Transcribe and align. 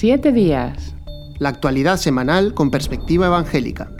Siete 0.00 0.32
días. 0.32 0.96
La 1.40 1.50
actualidad 1.50 1.98
semanal 1.98 2.54
con 2.54 2.70
perspectiva 2.70 3.26
evangélica. 3.26 3.90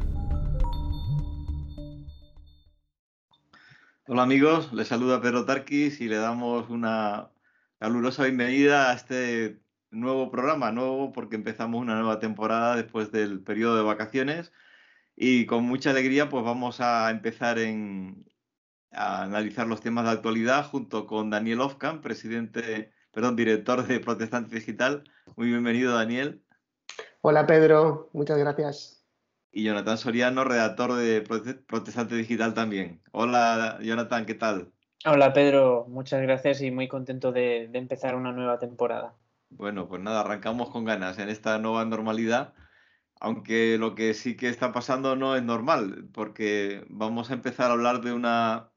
Hola 4.07 4.23
amigos, 4.23 4.73
les 4.73 4.89
saluda 4.89 5.21
Pedro 5.21 5.45
Tarquis 5.45 6.01
y 6.01 6.09
le 6.09 6.17
damos 6.17 6.71
una 6.71 7.29
calurosa 7.79 8.25
bienvenida 8.25 8.91
a 8.91 8.95
este 8.95 9.61
nuevo 9.91 10.31
programa, 10.31 10.73
nuevo 10.73 11.13
porque 11.13 11.37
empezamos 11.37 11.83
una 11.83 11.97
nueva 11.97 12.19
temporada 12.19 12.77
después 12.77 13.13
del 13.13 13.43
periodo 13.43 13.77
de 13.77 13.83
vacaciones 13.83 14.55
y 15.17 15.45
con 15.45 15.65
mucha 15.65 15.91
alegría 15.91 16.31
pues 16.31 16.43
vamos 16.43 16.81
a 16.81 17.11
empezar 17.11 17.59
en, 17.59 18.25
a 18.91 19.25
analizar 19.25 19.67
los 19.67 19.83
temas 19.83 20.07
de 20.07 20.13
actualidad 20.13 20.65
junto 20.65 21.07
con 21.07 21.29
Daniel 21.29 21.61
Ofkan, 21.61 22.01
presidente, 22.01 22.91
perdón, 23.13 23.37
director 23.37 23.87
de 23.87 24.01
Protestante 24.01 24.55
Digital. 24.55 25.05
Muy 25.37 25.49
bienvenido, 25.49 25.95
Daniel. 25.95 26.43
Hola, 27.21 27.47
Pedro. 27.47 28.11
Muchas 28.13 28.39
gracias. 28.39 29.05
Y 29.53 29.65
Jonathan 29.65 29.99
Soriano, 29.99 30.45
redactor 30.45 30.95
de 30.95 31.23
Protestante 31.23 32.15
Digital 32.15 32.55
también. 32.55 33.03
Hola, 33.13 33.79
Jonathan, 33.83 34.27
¿qué 34.27 34.35
tal? 34.35 34.73
Hola, 35.05 35.33
Pedro. 35.33 35.87
Muchas 35.89 36.23
gracias 36.23 36.61
y 36.63 36.71
muy 36.71 36.89
contento 36.89 37.33
de, 37.33 37.69
de 37.71 37.79
empezar 37.79 38.15
una 38.15 38.33
nueva 38.33 38.59
temporada. 38.59 39.15
Bueno, 39.49 39.89
pues 39.89 40.01
nada, 40.01 40.21
arrancamos 40.21 40.71
con 40.71 40.85
ganas 40.85 41.19
en 41.19 41.29
esta 41.29 41.59
nueva 41.59 41.85
normalidad 41.85 42.55
aunque 43.21 43.77
lo 43.79 43.95
que 43.95 44.15
sí 44.15 44.37
que 44.37 44.49
está 44.49 44.73
pasando 44.73 45.15
no 45.15 45.37
es 45.37 45.43
normal, 45.43 46.09
porque 46.13 46.85
vamos 46.89 47.31
a 47.31 47.35
empezar 47.35 47.71
a 47.71 47.75
hablar 47.75 48.01
de 48.01 48.13
una 48.15 48.71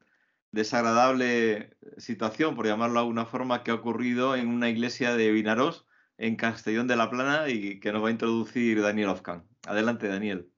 desagradable 0.52 1.76
situación, 1.96 2.54
por 2.54 2.66
llamarlo 2.66 2.94
de 2.94 3.00
alguna 3.00 3.24
forma, 3.24 3.64
que 3.64 3.70
ha 3.70 3.74
ocurrido 3.74 4.36
en 4.36 4.48
una 4.48 4.68
iglesia 4.68 5.16
de 5.16 5.32
Vinaros, 5.32 5.86
en 6.18 6.36
Castellón 6.36 6.86
de 6.86 6.96
la 6.96 7.10
Plana, 7.10 7.48
y 7.48 7.80
que 7.80 7.92
nos 7.92 8.02
va 8.02 8.08
a 8.08 8.12
introducir 8.12 8.80
Daniel 8.82 9.08
Ofcan. 9.08 9.44
Adelante, 9.66 10.08
Daniel. 10.08 10.48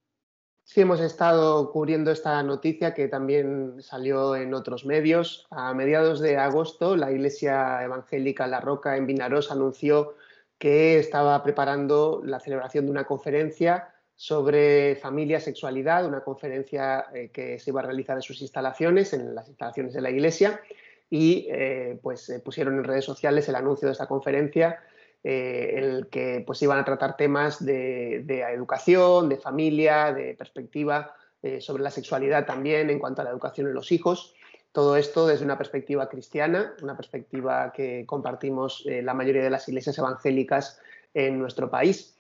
Sí, 0.65 0.81
hemos 0.81 0.99
estado 0.99 1.71
cubriendo 1.71 2.11
esta 2.11 2.43
noticia 2.43 2.93
que 2.93 3.07
también 3.07 3.81
salió 3.81 4.35
en 4.35 4.53
otros 4.53 4.85
medios. 4.85 5.47
A 5.51 5.73
mediados 5.75 6.19
de 6.21 6.39
agosto, 6.39 6.97
la 6.97 7.13
Iglesia 7.13 7.85
Evangélica 7.85 8.49
La 8.49 8.61
Roca 8.61 8.97
en 8.97 9.07
Vinaros 9.07 9.53
anunció 9.53 10.17
que 10.59 10.99
estaba 10.99 11.41
preparando 11.45 12.21
la 12.25 12.41
celebración 12.41 12.87
de 12.87 12.91
una 12.91 13.05
conferencia 13.05 13.95
sobre 14.17 14.97
familia, 14.97 15.39
sexualidad, 15.39 16.05
una 16.05 16.25
conferencia 16.25 17.07
eh, 17.15 17.31
que 17.33 17.61
se 17.61 17.71
iba 17.71 17.81
a 17.81 17.85
realizar 17.85 18.17
en 18.17 18.23
sus 18.23 18.43
instalaciones, 18.43 19.13
en 19.13 19.37
las 19.37 19.49
instalaciones 19.49 19.93
de 19.95 20.01
la 20.01 20.11
iglesia, 20.11 20.61
y 21.09 21.47
eh, 21.49 22.01
pues 22.03 22.41
pusieron 22.45 22.75
en 22.75 22.85
redes 22.85 23.05
sociales 23.05 23.49
el 23.49 23.55
anuncio 23.55 23.87
de 23.87 23.93
esta 23.93 24.09
conferencia 24.09 24.81
en 25.29 25.85
el 25.85 26.07
que 26.09 26.45
pues 26.47 26.63
iban 26.63 26.79
a 26.79 26.85
tratar 26.85 27.17
temas 27.17 27.65
de, 27.65 28.25
educación, 28.53 29.29
de 29.29 29.37
familia, 29.39 30.13
de 30.13 30.35
perspectiva 30.35 31.15
sobre 31.61 31.83
la 31.83 31.91
sexualidad 31.91 32.47
también 32.47 32.91
en 32.91 32.99
cuanto 32.99 33.23
a 33.23 33.25
la 33.25 33.31
educación 33.31 33.67
de 33.67 33.75
los 33.75 33.91
hijos. 33.93 34.35
Todo 34.73 34.97
esto 34.97 35.27
desde 35.27 35.45
una 35.45 35.59
perspectiva 35.59 36.09
cristiana, 36.09 36.75
una 36.83 36.97
perspectiva 36.97 37.73
que 37.73 38.05
compartimos 38.07 38.85
la 38.87 39.15
mayoría 39.15 39.43
de 39.43 39.51
las 39.51 39.69
iglesias 39.69 39.99
evangélicas 39.99 40.81
en 41.15 41.39
nuestro 41.39 41.71
país. 41.71 42.17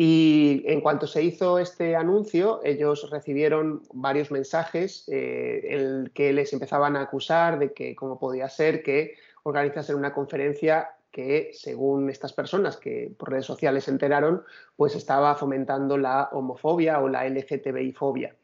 Y 0.00 0.62
en 0.66 0.80
cuanto 0.80 1.08
se 1.08 1.24
hizo 1.24 1.58
este 1.58 1.96
anuncio, 1.96 2.60
ellos 2.62 3.10
recibieron 3.10 3.82
varios 3.92 4.30
mensajes 4.30 5.08
eh, 5.08 5.60
en 5.70 6.08
que 6.14 6.32
les 6.32 6.52
empezaban 6.52 6.94
a 6.94 7.00
acusar 7.00 7.58
de 7.58 7.72
que 7.72 7.96
cómo 7.96 8.16
podía 8.16 8.48
ser 8.48 8.84
que 8.84 9.16
organizasen 9.42 9.96
una 9.96 10.14
conferencia 10.14 10.90
que, 11.10 11.50
según 11.52 12.10
estas 12.10 12.32
personas 12.32 12.76
que 12.76 13.12
por 13.18 13.30
redes 13.30 13.46
sociales 13.46 13.84
se 13.84 13.90
enteraron, 13.90 14.42
pues 14.76 14.94
estaba 14.94 15.34
fomentando 15.34 15.96
la 15.96 16.28
homofobia 16.32 17.00
o 17.00 17.08
la 17.08 17.26
LGTBI-fobia. 17.28 18.34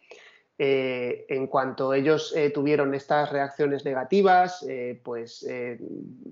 Eh, 0.56 1.26
en 1.28 1.48
cuanto 1.48 1.94
ellos 1.94 2.32
eh, 2.36 2.50
tuvieron 2.50 2.94
estas 2.94 3.32
reacciones 3.32 3.84
negativas, 3.84 4.64
pues 5.02 5.46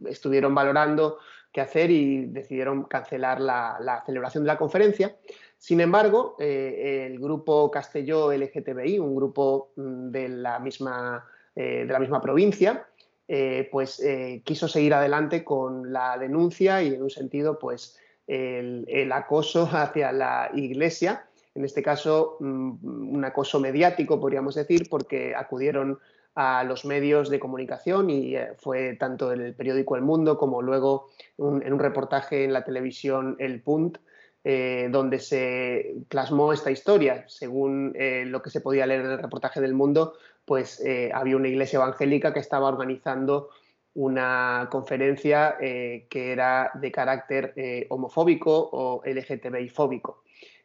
estuvieron 0.06 0.54
valorando 0.54 1.18
qué 1.52 1.60
hacer 1.60 1.90
y 1.90 2.26
decidieron 2.26 2.84
cancelar 2.84 3.40
la, 3.40 4.02
celebración 4.06 4.44
de 4.44 4.48
la 4.48 4.58
conferencia. 4.58 5.16
Sin 5.58 5.80
embargo, 5.80 6.36
eh, 6.40 7.06
el 7.06 7.20
grupo 7.20 7.70
Castelló 7.70 8.32
LGTBI, 8.32 8.98
un 8.98 9.14
grupo 9.14 9.72
mm, 9.76 10.10
de 10.10 10.28
la 10.28 10.58
misma, 10.58 11.24
eh, 11.54 11.84
de 11.86 11.92
la 11.92 12.00
misma 12.00 12.20
provincia, 12.20 12.86
eh, 13.34 13.66
pues 13.72 14.02
quiso 14.44 14.68
seguir 14.68 14.92
adelante 14.92 15.42
con 15.42 15.90
la 15.90 16.18
denuncia 16.18 16.82
y 16.82 16.88
en 16.88 17.02
un 17.02 17.08
sentido, 17.08 17.58
pues 17.58 17.98
el, 18.26 19.10
acoso 19.10 19.66
hacia 19.72 20.12
la 20.12 20.50
iglesia, 20.54 21.24
en 21.54 21.64
este 21.64 21.82
caso 21.82 22.36
mm, 22.40 23.14
un 23.14 23.24
acoso 23.24 23.58
mediático, 23.58 24.20
podríamos 24.20 24.54
decir, 24.54 24.88
porque 24.90 25.34
acudieron 25.34 25.98
a 26.34 26.64
los 26.64 26.84
medios 26.84 27.28
de 27.30 27.38
comunicación 27.38 28.10
y 28.10 28.36
eh, 28.36 28.52
fue 28.58 28.96
tanto 28.96 29.32
en 29.32 29.40
el 29.40 29.54
periódico 29.54 29.96
El 29.96 30.02
Mundo 30.02 30.38
como 30.38 30.62
luego 30.62 31.10
en 31.38 31.72
un 31.72 31.78
reportaje 31.78 32.44
en 32.44 32.52
la 32.52 32.64
televisión 32.64 33.36
El 33.38 33.62
Punt, 33.62 33.98
eh, 34.44 34.88
donde 34.90 35.18
se 35.20 35.94
plasmó 36.08 36.52
esta 36.52 36.70
historia. 36.70 37.24
Según 37.28 37.92
eh, 37.96 38.24
lo 38.26 38.42
que 38.42 38.50
se 38.50 38.60
podía 38.60 38.86
leer 38.86 39.02
en 39.02 39.12
el 39.12 39.18
reportaje 39.18 39.60
del 39.60 39.74
Mundo, 39.74 40.14
pues 40.52 40.82
había 41.14 41.36
una 41.36 41.48
iglesia 41.48 41.78
evangélica 41.78 42.34
que 42.34 42.40
estaba 42.40 42.68
organizando 42.68 43.48
una 43.94 44.68
conferencia 44.70 45.56
que 45.58 46.32
era 46.32 46.70
de 46.74 46.92
carácter 46.92 47.86
homofóbico 47.88 48.68
o 48.72 49.02
LGTBI 49.04 49.68
fóbico 49.70 50.22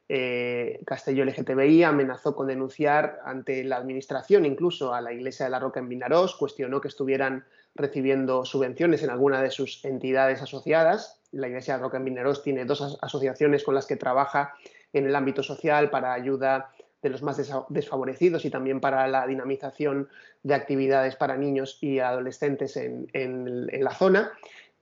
eh, 0.10 0.80
Castelló 0.86 1.26
LGTBI 1.26 1.84
amenazó 1.84 2.34
con 2.34 2.48
denunciar 2.48 3.20
ante 3.26 3.64
la 3.66 3.76
administración 3.76 4.46
incluso 4.46 4.94
a 4.94 5.02
la 5.02 5.12
Iglesia 5.12 5.46
de 5.46 5.52
la 5.52 5.60
Roca 5.60 5.82
en 5.82 5.90
Vinarós, 5.90 6.36
cuestionó 6.36 6.80
que 6.80 6.88
estuvieran 6.88 7.46
recibiendo 7.76 8.46
subvenciones 8.46 9.04
en 9.04 9.10
alguna 9.10 9.42
de 9.42 9.52
sus 9.52 9.84
entidades 9.84 10.42
asociadas. 10.42 11.20
La 11.32 11.50
Iglesia 11.50 11.74
de 11.74 11.80
la 11.80 11.84
Roca 11.84 11.98
en 11.98 12.06
Vinarós 12.06 12.42
tiene 12.42 12.64
dos 12.64 12.98
asociaciones 13.02 13.64
con 13.64 13.76
las 13.76 13.86
que 13.86 13.98
trabaja 13.98 14.54
en 14.94 15.06
el 15.06 15.16
ámbito 15.16 15.44
social 15.44 15.90
para 15.90 16.14
ayuda 16.14 16.72
de 17.08 17.12
los 17.12 17.24
más 17.24 17.38
desfavorecidos 17.70 18.46
y 18.46 18.50
también 18.50 18.80
para 18.80 19.08
la 19.08 19.26
dinamización 19.26 20.10
de 20.44 20.54
actividades 20.54 21.16
para 21.16 21.38
niños 21.38 21.78
y 21.82 22.00
adolescentes 22.00 22.78
en 22.78 23.68
la 23.84 23.94
zona 23.94 24.34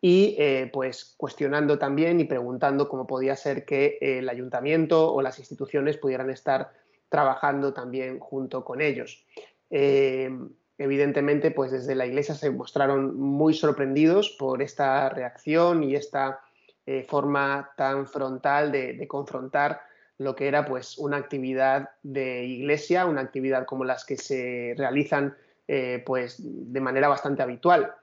y 0.01 0.35
eh, 0.37 0.69
pues 0.71 1.15
cuestionando 1.17 1.79
también 1.79 2.19
y 2.19 2.25
preguntando 2.25 2.87
cómo 2.87 3.07
podía 3.07 3.35
ser 3.35 3.65
que 3.65 3.97
el 3.99 4.29
ayuntamiento 4.29 5.11
o 5.11 5.19
las 5.23 5.39
instituciones 5.39 5.97
pudieran 5.97 6.29
estar 6.29 6.73
trabajando 7.09 7.73
también 7.73 8.19
junto 8.19 8.63
con 8.63 8.81
ellos. 8.81 9.25
Eh, 9.71 10.29
evidentemente, 10.77 11.49
pues 11.49 11.71
desde 11.71 11.95
la 11.95 12.05
Iglesia 12.05 12.35
se 12.35 12.51
mostraron 12.51 13.19
muy 13.19 13.55
sorprendidos 13.55 14.29
por 14.37 14.61
esta 14.61 15.09
reacción 15.09 15.83
y 15.83 15.95
esta 15.95 16.39
eh, 16.85 17.03
forma 17.09 17.71
tan 17.75 18.05
frontal 18.05 18.71
de, 18.71 19.07
confrontar 19.07 19.81
lo 20.17 20.35
que 20.35 20.47
era 20.47 20.65
pues 20.65 20.97
una 20.97 21.17
actividad 21.17 21.89
de 22.03 22.45
iglesia, 22.45 23.05
una 23.05 23.21
actividad 23.21 23.65
como 23.65 23.83
las 23.83 24.05
que 24.05 24.17
se 24.17 24.73
realizan 24.77 25.35
pues 26.05 26.35
de 26.39 26.79
manera 26.79 27.07
bastante 27.07 27.41
habitual. 27.41 27.95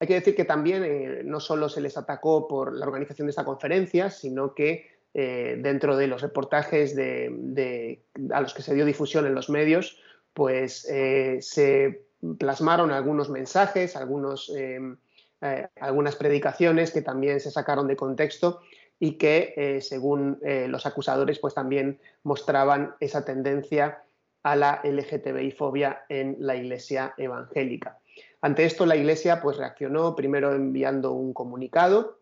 Hay 0.00 0.06
que 0.06 0.14
decir 0.14 0.36
que 0.36 0.44
también 0.44 0.84
eh, 0.84 1.22
no 1.24 1.40
solo 1.40 1.68
se 1.68 1.80
les 1.80 1.96
atacó 1.96 2.46
por 2.46 2.74
la 2.74 2.86
organización 2.86 3.26
de 3.26 3.30
esta 3.30 3.44
conferencia, 3.44 4.10
sino 4.10 4.54
que 4.54 4.86
eh, 5.14 5.58
dentro 5.60 5.96
de 5.96 6.06
los 6.06 6.22
reportajes 6.22 6.96
a 6.96 8.40
los 8.40 8.54
que 8.54 8.62
se 8.62 8.74
dio 8.74 8.84
difusión 8.84 9.26
en 9.26 9.34
los 9.34 9.50
medios, 9.50 10.00
pues 10.34 10.86
eh, 10.88 11.38
se 11.40 12.06
plasmaron 12.38 12.92
algunos 12.92 13.28
mensajes, 13.28 13.96
algunos, 13.96 14.52
algunas 15.80 16.16
predicaciones 16.16 16.90
que 16.90 17.02
también 17.02 17.40
se 17.40 17.50
sacaron 17.50 17.86
de 17.86 17.96
contexto 17.96 18.60
y 19.00 19.12
que, 19.12 19.78
según 19.80 20.40
los 20.42 20.86
acusadores, 20.86 21.38
pues 21.38 21.54
también 21.54 22.00
mostraban 22.24 22.94
esa 23.00 23.24
tendencia 23.24 24.02
a 24.42 24.56
la 24.56 24.80
LGTBI-fobia 24.82 26.04
en 26.08 26.36
la 26.40 26.56
iglesia 26.56 27.14
evangélica. 27.16 27.98
Ante 28.40 28.64
esto, 28.64 28.86
la 28.86 28.96
Iglesia 28.96 29.40
pues, 29.40 29.56
reaccionó 29.56 30.14
primero 30.14 30.54
enviando 30.54 31.12
un 31.12 31.32
comunicado 31.32 32.18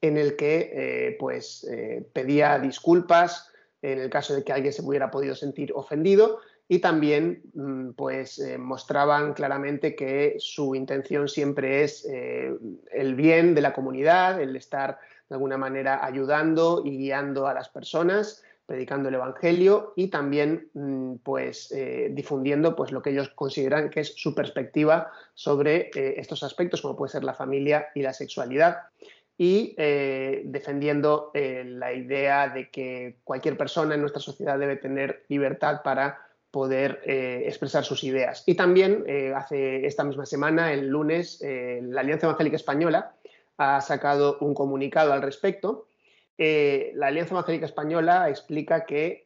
en 0.00 0.16
el 0.16 0.36
que 0.36 0.70
eh, 0.72 1.16
pues, 1.18 1.64
eh, 1.64 2.06
pedía 2.12 2.58
disculpas 2.58 3.52
en 3.82 3.98
el 3.98 4.10
caso 4.10 4.34
de 4.34 4.44
que 4.44 4.52
alguien 4.52 4.72
se 4.72 4.82
hubiera 4.82 5.10
podido 5.10 5.34
sentir 5.34 5.72
ofendido 5.74 6.38
y 6.68 6.78
también 6.78 7.42
mm, 7.54 7.90
pues, 7.90 8.38
eh, 8.38 8.58
mostraban 8.58 9.32
claramente 9.34 9.96
que 9.96 10.36
su 10.38 10.74
intención 10.74 11.28
siempre 11.28 11.82
es 11.82 12.06
el 12.06 13.14
bien 13.16 13.54
de 13.54 13.60
la 13.60 13.72
comunidad, 13.72 14.40
el 14.40 14.54
estar 14.54 14.98
de 15.30 15.36
alguna 15.36 15.56
manera 15.56 16.04
ayudando 16.04 16.82
y 16.84 16.98
guiando 16.98 17.46
a 17.46 17.54
las 17.54 17.70
personas 17.70 18.44
predicando 18.70 19.08
el 19.08 19.16
Evangelio 19.16 19.94
y 19.96 20.10
también 20.10 20.68
mm, 20.74 21.16
pues, 21.24 21.72
eh, 21.72 22.08
difundiendo 22.12 22.76
pues, 22.76 22.92
lo 22.92 23.02
que 23.02 23.10
ellos 23.10 23.30
consideran 23.30 23.90
que 23.90 23.98
es 23.98 24.14
su 24.14 24.32
perspectiva 24.32 25.10
sobre 25.34 25.90
eh, 25.92 26.14
estos 26.18 26.44
aspectos, 26.44 26.80
como 26.80 26.94
puede 26.94 27.10
ser 27.10 27.24
la 27.24 27.34
familia 27.34 27.88
y 27.96 28.02
la 28.02 28.12
sexualidad. 28.12 28.76
y 29.36 29.74
eh, 29.76 30.42
defendiendo 30.44 31.32
la 31.34 31.92
idea 31.94 32.48
de 32.50 32.70
que 32.70 33.16
cualquier 33.24 33.56
persona 33.56 33.94
en 33.94 34.02
nuestra 34.02 34.20
sociedad 34.20 34.58
debe 34.58 34.76
tener 34.76 35.24
libertad 35.28 35.80
para 35.82 36.20
poder 36.50 37.00
expresar 37.06 37.82
sus 37.84 38.04
ideas. 38.04 38.42
Y 38.46 38.54
también 38.54 39.06
hace 39.34 39.86
esta 39.86 40.04
misma 40.04 40.26
semana, 40.26 40.74
el 40.74 40.88
lunes, 40.88 41.40
la 41.40 42.02
Alianza 42.02 42.26
Evangélica 42.26 42.56
Española 42.56 43.14
ha 43.62 43.80
sacado 43.80 44.38
un 44.40 44.54
comunicado 44.54 45.12
al 45.12 45.22
respecto. 45.22 45.86
la 46.38 47.06
Alianza 47.08 47.34
Evangélica 47.34 47.66
Española 47.66 48.28
explica 48.28 48.86
que 48.86 49.24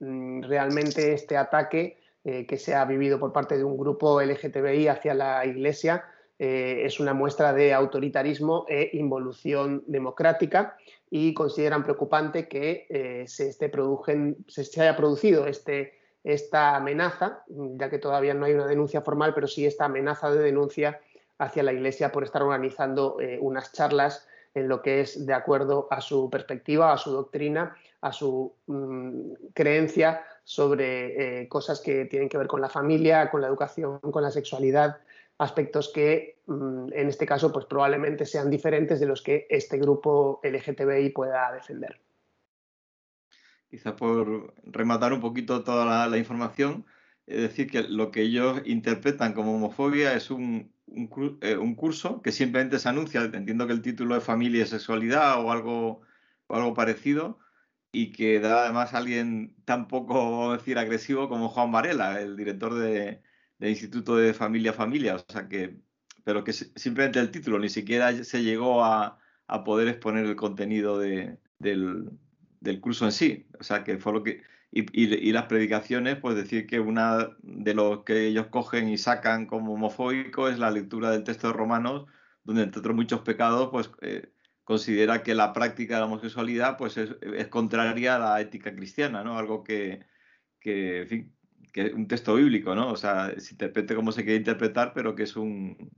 mm, 0.00 0.42
realmente 0.42 1.12
este 1.12 1.36
ataque 1.36 1.98
que 2.24 2.56
se 2.56 2.74
ha 2.74 2.84
vivido 2.86 3.20
por 3.20 3.32
parte 3.32 3.58
de 3.58 3.64
un 3.64 3.76
grupo 3.76 4.20
LGTBI 4.20 4.88
hacia 4.88 5.12
la 5.14 5.44
Iglesia 5.44 6.04
eh, 6.38 6.84
es 6.84 6.98
una 6.98 7.14
muestra 7.14 7.52
de 7.52 7.72
autoritarismo 7.72 8.66
e 8.68 8.90
involución 8.94 9.84
democrática 9.86 10.76
y 11.08 11.32
consideran 11.32 11.84
preocupante 11.84 12.48
que 12.48 12.86
eh, 12.90 13.24
se, 13.28 13.48
esté 13.48 13.70
se, 14.48 14.80
haya 14.82 14.96
producido 14.96 15.46
este, 15.46 15.94
esta 16.24 16.74
amenaza, 16.74 17.44
ya 17.48 17.88
que 17.88 17.98
todavía 17.98 18.34
no 18.34 18.46
hay 18.46 18.54
una 18.54 18.66
denuncia 18.66 19.00
formal, 19.02 19.32
pero 19.32 19.46
sí 19.46 19.64
esta 19.64 19.84
amenaza 19.84 20.28
de 20.32 20.42
denuncia 20.42 21.00
hacia 21.38 21.62
la 21.62 21.72
Iglesia 21.72 22.12
por 22.12 22.24
estar 22.24 22.42
organizando 22.42 23.20
eh, 23.20 23.38
unas 23.40 23.72
charlas 23.72 24.26
en 24.54 24.68
lo 24.68 24.82
que 24.82 25.00
es 25.00 25.26
de 25.26 25.34
acuerdo 25.34 25.88
a 25.90 26.00
su 26.00 26.30
perspectiva, 26.30 26.92
a 26.92 26.98
su 26.98 27.10
doctrina, 27.10 27.76
a 28.00 28.12
su 28.12 28.54
mm, 28.66 29.32
creencia 29.52 30.24
sobre 30.44 31.48
cosas 31.48 31.80
que 31.80 32.04
tienen 32.04 32.28
que 32.28 32.36
ver 32.36 32.46
con 32.46 32.60
la 32.60 32.68
familia, 32.68 33.30
con 33.30 33.40
la 33.40 33.48
educación, 33.48 33.98
con 33.98 34.22
la 34.22 34.30
sexualidad, 34.30 34.98
aspectos 35.38 35.90
que 35.92 36.38
mm, 36.46 36.92
en 36.92 37.08
este 37.08 37.26
caso 37.26 37.52
pues 37.52 37.66
probablemente 37.66 38.26
sean 38.26 38.50
diferentes 38.50 39.00
de 39.00 39.06
los 39.06 39.22
que 39.22 39.46
este 39.50 39.78
grupo 39.78 40.40
LGTBI 40.42 41.10
pueda 41.10 41.52
defender. 41.52 42.00
Quizá 43.70 43.96
por 43.96 44.54
rematar 44.64 45.12
un 45.12 45.20
poquito 45.20 45.64
toda 45.64 46.06
la, 46.08 46.18
información, 46.18 46.86
es 47.26 47.42
decir, 47.42 47.68
que 47.68 47.82
lo 47.82 48.12
que 48.12 48.22
ellos 48.22 48.62
interpretan 48.64 49.32
como 49.32 49.56
homofobia 49.56 50.14
es 50.14 50.30
un, 50.30 50.72
eh, 50.86 51.56
un, 51.56 51.74
curso 51.74 52.22
que 52.22 52.32
simplemente 52.32 52.78
se 52.78 52.88
anuncia, 52.88 53.22
entiendo 53.22 53.66
que 53.66 53.72
el 53.72 53.82
título 53.82 54.16
es 54.16 54.24
Familia 54.24 54.62
y 54.62 54.66
Sexualidad 54.66 55.40
o 55.40 55.50
algo, 55.50 56.02
algo 56.48 56.74
parecido, 56.74 57.38
y 57.92 58.12
que 58.12 58.40
da 58.40 58.64
además 58.64 58.94
a 58.94 58.98
alguien 58.98 59.54
tan 59.64 59.88
poco, 59.88 60.52
decir, 60.52 60.78
agresivo 60.78 61.28
como 61.28 61.48
Juan 61.48 61.72
Varela, 61.72 62.20
el 62.20 62.36
director 62.36 62.74
de, 62.74 63.22
del 63.58 63.70
Instituto 63.70 64.16
de 64.16 64.34
Familia 64.34 64.72
Familia, 64.72 65.16
o 65.16 65.24
sea 65.32 65.48
que, 65.48 65.78
pero 66.24 66.44
que 66.44 66.52
simplemente 66.52 67.20
el 67.20 67.30
título, 67.30 67.58
ni 67.58 67.68
siquiera 67.68 68.24
se 68.24 68.42
llegó 68.42 68.84
a, 68.84 69.18
poder 69.64 69.88
exponer 69.88 70.24
el 70.26 70.36
contenido 70.36 70.98
del, 70.98 71.38
curso 72.80 73.04
en 73.04 73.12
sí, 73.12 73.46
o 73.60 73.62
sea 73.62 73.84
que 73.84 73.98
fue 73.98 74.12
lo 74.12 74.22
que, 74.22 74.42
y, 74.76 75.32
las 75.32 75.44
predicaciones, 75.46 76.16
pues 76.16 76.34
decir 76.34 76.66
que 76.66 76.80
una 76.80 77.36
de 77.42 77.74
los 77.74 78.02
que 78.02 78.26
ellos 78.26 78.48
cogen 78.48 78.88
y 78.88 78.98
sacan 78.98 79.46
como 79.46 79.74
homofóbico 79.74 80.48
es 80.48 80.58
la 80.58 80.72
lectura 80.72 81.10
del 81.10 81.22
texto 81.22 81.46
de 81.46 81.52
Romanos, 81.52 82.06
donde 82.42 82.62
entre 82.64 82.80
otros 82.80 82.96
muchos 82.96 83.20
pecados, 83.20 83.68
pues 83.70 83.90
eh, 84.02 84.32
considera 84.64 85.22
que 85.22 85.36
la 85.36 85.52
práctica 85.52 85.94
de 85.94 86.00
la 86.00 86.06
homosexualidad 86.06 86.76
pues 86.76 86.96
es, 86.96 87.14
es, 87.22 87.46
contraria 87.48 88.16
a 88.16 88.18
la 88.18 88.40
ética 88.40 88.74
cristiana, 88.74 89.22
¿no? 89.22 89.38
Algo 89.38 89.62
que, 89.62 90.06
que 90.58 91.02
en 91.02 91.08
fin, 91.08 91.36
que 91.72 91.92
un 91.94 92.08
texto 92.08 92.34
bíblico, 92.34 92.74
¿no? 92.74 92.90
O 92.90 92.96
sea, 92.96 93.32
se 93.38 93.54
interprete 93.54 93.94
como 93.94 94.10
se 94.10 94.24
quiere 94.24 94.38
interpretar, 94.38 94.92
pero 94.92 95.14
que 95.14 95.22
es 95.22 95.36
un, 95.36 95.90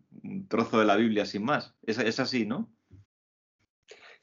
trozo 0.49 0.79
de 0.79 0.84
la 0.84 0.96
Biblia 0.96 1.25
sin 1.25 1.44
más. 1.44 1.75
Es, 1.82 1.99
es, 1.99 2.20
así, 2.20 2.44
¿no? 2.44 2.70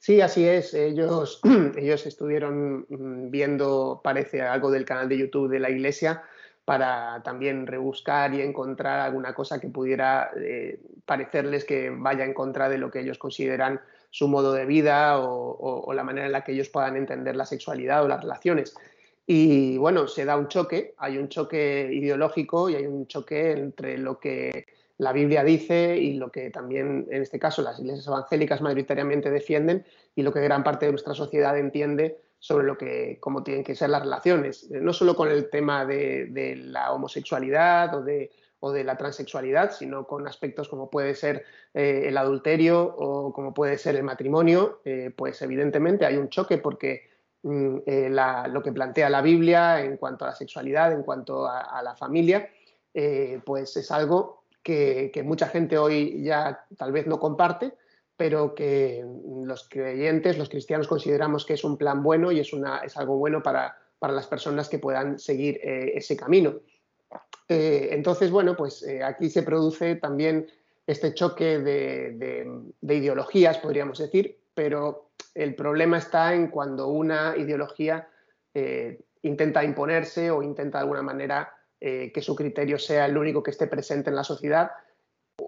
Sí, 0.03 0.19
así 0.19 0.45
es. 0.45 0.73
Ellos, 0.73 1.39
ellos 1.77 2.05
estuvieron 2.05 2.85
mm, 2.89 3.31
viendo, 3.31 4.01
parece, 4.03 4.41
algo 4.41 4.69
del 4.69 4.83
canal 4.83 5.07
de 5.07 5.17
YouTube 5.17 5.49
de 5.49 5.61
la 5.61 5.69
iglesia 5.69 6.23
para 6.65 7.23
también 7.23 7.65
rebuscar 7.65 8.33
y 8.33 8.41
encontrar 8.41 8.99
alguna 8.99 9.33
cosa 9.33 9.61
que 9.61 9.69
pudiera 9.69 10.31
eh, 10.35 10.81
parecerles 11.05 11.63
que 11.63 11.89
vaya 11.89 12.25
en 12.25 12.33
contra 12.33 12.67
de 12.67 12.79
lo 12.79 12.91
que 12.91 12.99
ellos 12.99 13.17
consideran 13.17 13.79
su 14.09 14.27
modo 14.27 14.51
de 14.51 14.65
vida 14.65 15.19
o, 15.19 15.85
o, 15.85 15.93
la 15.93 16.03
manera 16.03 16.25
en 16.25 16.33
la 16.33 16.43
que 16.43 16.51
ellos 16.51 16.67
puedan 16.67 16.97
entender 16.97 17.37
la 17.37 17.45
sexualidad 17.45 18.03
o 18.03 18.09
las 18.09 18.21
relaciones. 18.23 18.75
Y 19.25 19.77
bueno, 19.77 20.09
se 20.09 20.25
da 20.25 20.35
un 20.35 20.49
choque, 20.49 20.95
hay 20.97 21.17
un 21.17 21.29
choque 21.29 21.89
ideológico 21.93 22.69
y 22.69 22.75
hay 22.75 22.87
un 22.87 23.07
choque 23.07 23.51
entre 23.51 23.97
lo 23.97 24.19
que 24.19 24.65
la 24.97 25.11
Biblia 25.11 25.43
dice 25.43 25.97
y 25.97 26.13
lo 26.13 26.31
que 26.31 26.49
también, 26.49 27.07
en 27.09 27.21
este 27.21 27.39
caso, 27.39 27.61
las 27.61 27.79
iglesias 27.79 28.07
evangélicas 28.07 28.61
mayoritariamente 28.61 29.31
defienden 29.31 29.85
y 30.15 30.21
lo 30.21 30.31
que 30.31 30.41
gran 30.41 30.63
parte 30.63 30.85
de 30.85 30.91
nuestra 30.91 31.13
sociedad 31.13 31.57
entiende 31.57 32.19
sobre 32.39 32.65
lo 32.65 32.77
que, 32.77 33.17
cómo 33.19 33.43
tienen 33.43 33.63
que 33.63 33.75
ser 33.75 33.89
las 33.89 34.03
relaciones, 34.03 34.69
no 34.69 34.91
solo 34.93 35.15
con 35.15 35.29
el 35.29 35.49
tema 35.49 35.85
de, 35.85 36.55
la 36.57 36.91
homosexualidad 36.91 37.95
o 37.95 38.03
de, 38.71 38.83
la 38.83 38.97
transexualidad, 38.97 39.71
sino 39.71 40.05
con 40.05 40.27
aspectos 40.27 40.69
como 40.69 40.89
puede 40.89 41.15
ser 41.15 41.43
eh, 41.73 42.03
el 42.05 42.17
adulterio 42.17 42.83
o 42.83 43.33
como 43.33 43.53
puede 43.53 43.77
ser 43.77 43.95
el 43.95 44.03
matrimonio, 44.03 44.81
eh, 44.85 45.11
pues 45.15 45.41
evidentemente 45.41 46.05
hay 46.05 46.17
un 46.17 46.29
choque 46.29 46.57
porque 46.57 47.13
Mm, 47.43 47.79
eh, 47.85 48.09
lo 48.49 48.63
que 48.63 48.71
plantea 48.71 49.09
la 49.09 49.21
Biblia 49.21 49.81
en 49.81 49.97
cuanto 49.97 50.23
a 50.23 50.29
la 50.29 50.35
sexualidad, 50.35 50.93
en 50.93 51.03
cuanto 51.03 51.45
a, 51.45 51.81
la 51.83 51.93
familia, 51.95 52.49
eh, 52.93 53.41
pues 53.45 53.75
es 53.75 53.91
algo 53.91 54.42
que, 54.63 55.11
mucha 55.23 55.47
gente 55.47 55.77
hoy 55.77 56.23
ya 56.23 56.65
tal 56.77 56.91
vez 56.91 57.07
no 57.07 57.19
comparte, 57.19 57.73
pero 58.17 58.55
que 58.55 59.05
los 59.45 59.67
creyentes, 59.69 60.37
los 60.37 60.49
cristianos 60.49 60.87
consideramos 60.87 61.45
que 61.45 61.53
es 61.53 61.63
un 61.63 61.77
plan 61.77 62.03
bueno 62.03 62.31
y 62.31 62.39
es, 62.39 62.51
algo 62.95 63.17
bueno 63.17 63.43
para, 63.43 63.77
las 64.01 64.27
personas 64.27 64.67
que 64.69 64.79
puedan 64.79 65.17
seguir 65.19 65.59
eh, 65.63 65.93
ese 65.95 66.17
camino. 66.17 66.59
entonces, 67.47 68.31
bueno, 68.31 68.55
pues 68.55 68.85
aquí 69.03 69.29
se 69.29 69.43
produce 69.43 69.95
también 69.95 70.47
este 70.87 71.13
choque 71.13 71.59
de 71.59 72.73
ideologías, 72.81 73.59
podríamos 73.59 73.99
decir, 73.99 74.39
pero 74.53 75.09
el 75.33 75.55
problema 75.55 75.97
está 75.97 76.33
en 76.33 76.47
cuando 76.47 76.87
una 76.87 77.35
ideología 77.37 78.07
eh, 78.53 78.99
intenta 79.23 79.63
imponerse 79.63 80.29
o 80.29 80.43
intenta 80.43 80.77
de 80.77 80.83
alguna 80.83 81.01
manera 81.01 81.53
eh, 81.85 82.13
que 82.13 82.21
su 82.21 82.33
criterio 82.33 82.79
sea 82.79 83.07
el 83.07 83.17
único 83.17 83.43
que 83.43 83.51
esté 83.51 83.67
presente 83.67 84.09
en 84.09 84.15
la 84.15 84.23
sociedad 84.23 84.71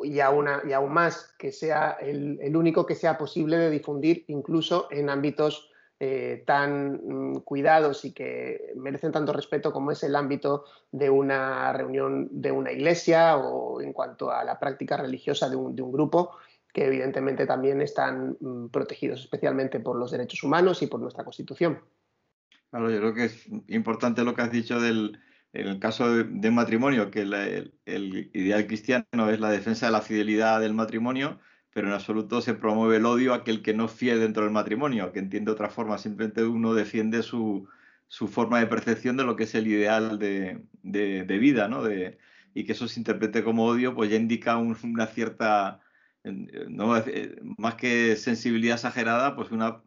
y 0.04 0.20
aún, 0.20 0.50
más 0.90 1.34
que 1.40 1.54
sea 1.54 1.92
el, 1.92 2.58
único 2.58 2.86
que 2.86 2.94
sea 2.94 3.18
posible 3.18 3.56
de 3.56 3.70
difundir 3.70 4.26
incluso 4.28 4.90
en 4.92 5.10
ámbitos 5.10 5.72
eh, 5.98 6.44
tan 6.46 7.00
mm, 7.06 7.40
cuidados 7.46 8.04
y 8.04 8.12
que 8.12 8.74
merecen 8.76 9.14
tanto 9.14 9.32
respeto 9.32 9.72
como 9.72 9.92
es 9.92 10.04
el 10.04 10.14
ámbito 10.14 10.66
de 10.92 11.10
una 11.10 11.72
reunión 11.72 12.28
de 12.30 12.52
una 12.52 12.74
iglesia 12.74 13.38
o 13.38 13.80
en 13.80 13.94
cuanto 13.94 14.30
a 14.30 14.44
la 14.44 14.60
práctica 14.60 14.98
religiosa 14.98 15.50
de 15.50 15.56
un 15.56 15.92
grupo 15.94 16.36
que 16.74 16.88
evidentemente 16.88 17.46
también 17.46 17.80
están 17.80 18.36
mm, 18.42 18.68
protegidos 18.68 19.22
especialmente 19.22 19.80
por 19.80 19.96
los 19.96 20.12
derechos 20.12 20.44
humanos 20.44 20.82
y 20.82 20.88
por 20.88 21.00
nuestra 21.00 21.24
Constitución. 21.24 21.80
Claro, 22.72 22.90
yo 22.90 22.98
creo 22.98 23.14
que 23.14 23.24
es 23.24 23.48
importante 23.70 24.26
lo 24.26 24.36
que 24.36 24.42
has 24.42 24.52
dicho 24.52 24.82
del 24.82 25.18
el 25.56 25.80
caso 25.80 26.24
de, 26.24 26.52
matrimonio, 26.52 27.12
que 27.12 27.22
el, 27.22 28.30
ideal 28.34 28.68
cristiano 28.68 29.30
es 29.30 29.40
la 29.40 29.50
defensa 29.50 29.88
de 29.88 29.92
la 29.92 30.02
fidelidad 30.02 30.60
del 30.60 30.74
matrimonio, 30.74 31.40
pero 31.72 31.88
en 31.88 31.94
absoluto 31.94 32.42
se 32.42 32.54
promueve 32.54 32.98
el 32.98 33.06
odio 33.06 33.34
a 33.34 33.38
aquel 33.38 33.62
que 33.62 33.74
no 33.74 33.86
es 33.86 33.92
fiel 33.92 34.20
dentro 34.20 34.44
del 34.44 34.52
matrimonio, 34.52 35.12
que 35.12 35.20
entiende 35.20 35.52
otra 35.52 35.70
forma, 35.70 35.98
simplemente 35.98 36.44
uno 36.44 36.74
defiende 36.74 37.24
su, 37.24 37.68
forma 38.10 38.60
de 38.60 38.68
percepción 38.68 39.18
de 39.18 39.24
lo 39.24 39.36
que 39.36 39.44
es 39.44 39.56
el 39.56 39.68
ideal 39.68 40.20
de, 40.20 41.38
vida, 41.40 41.68
¿no? 41.68 41.84
De, 41.84 42.18
y 42.54 42.66
que 42.66 42.72
eso 42.74 42.88
se 42.88 43.00
interprete 43.00 43.44
como 43.44 43.66
odio, 43.66 43.96
pues 43.96 44.10
ya 44.10 44.18
indica 44.18 44.58
una 44.58 45.08
cierta 45.08 45.82
no, 46.24 46.98
eh, 46.98 47.36
más 47.58 47.76
que 47.76 48.16
sensibilidad 48.16 48.76
exagerada, 48.76 49.36
pues 49.36 49.52
una 49.52 49.84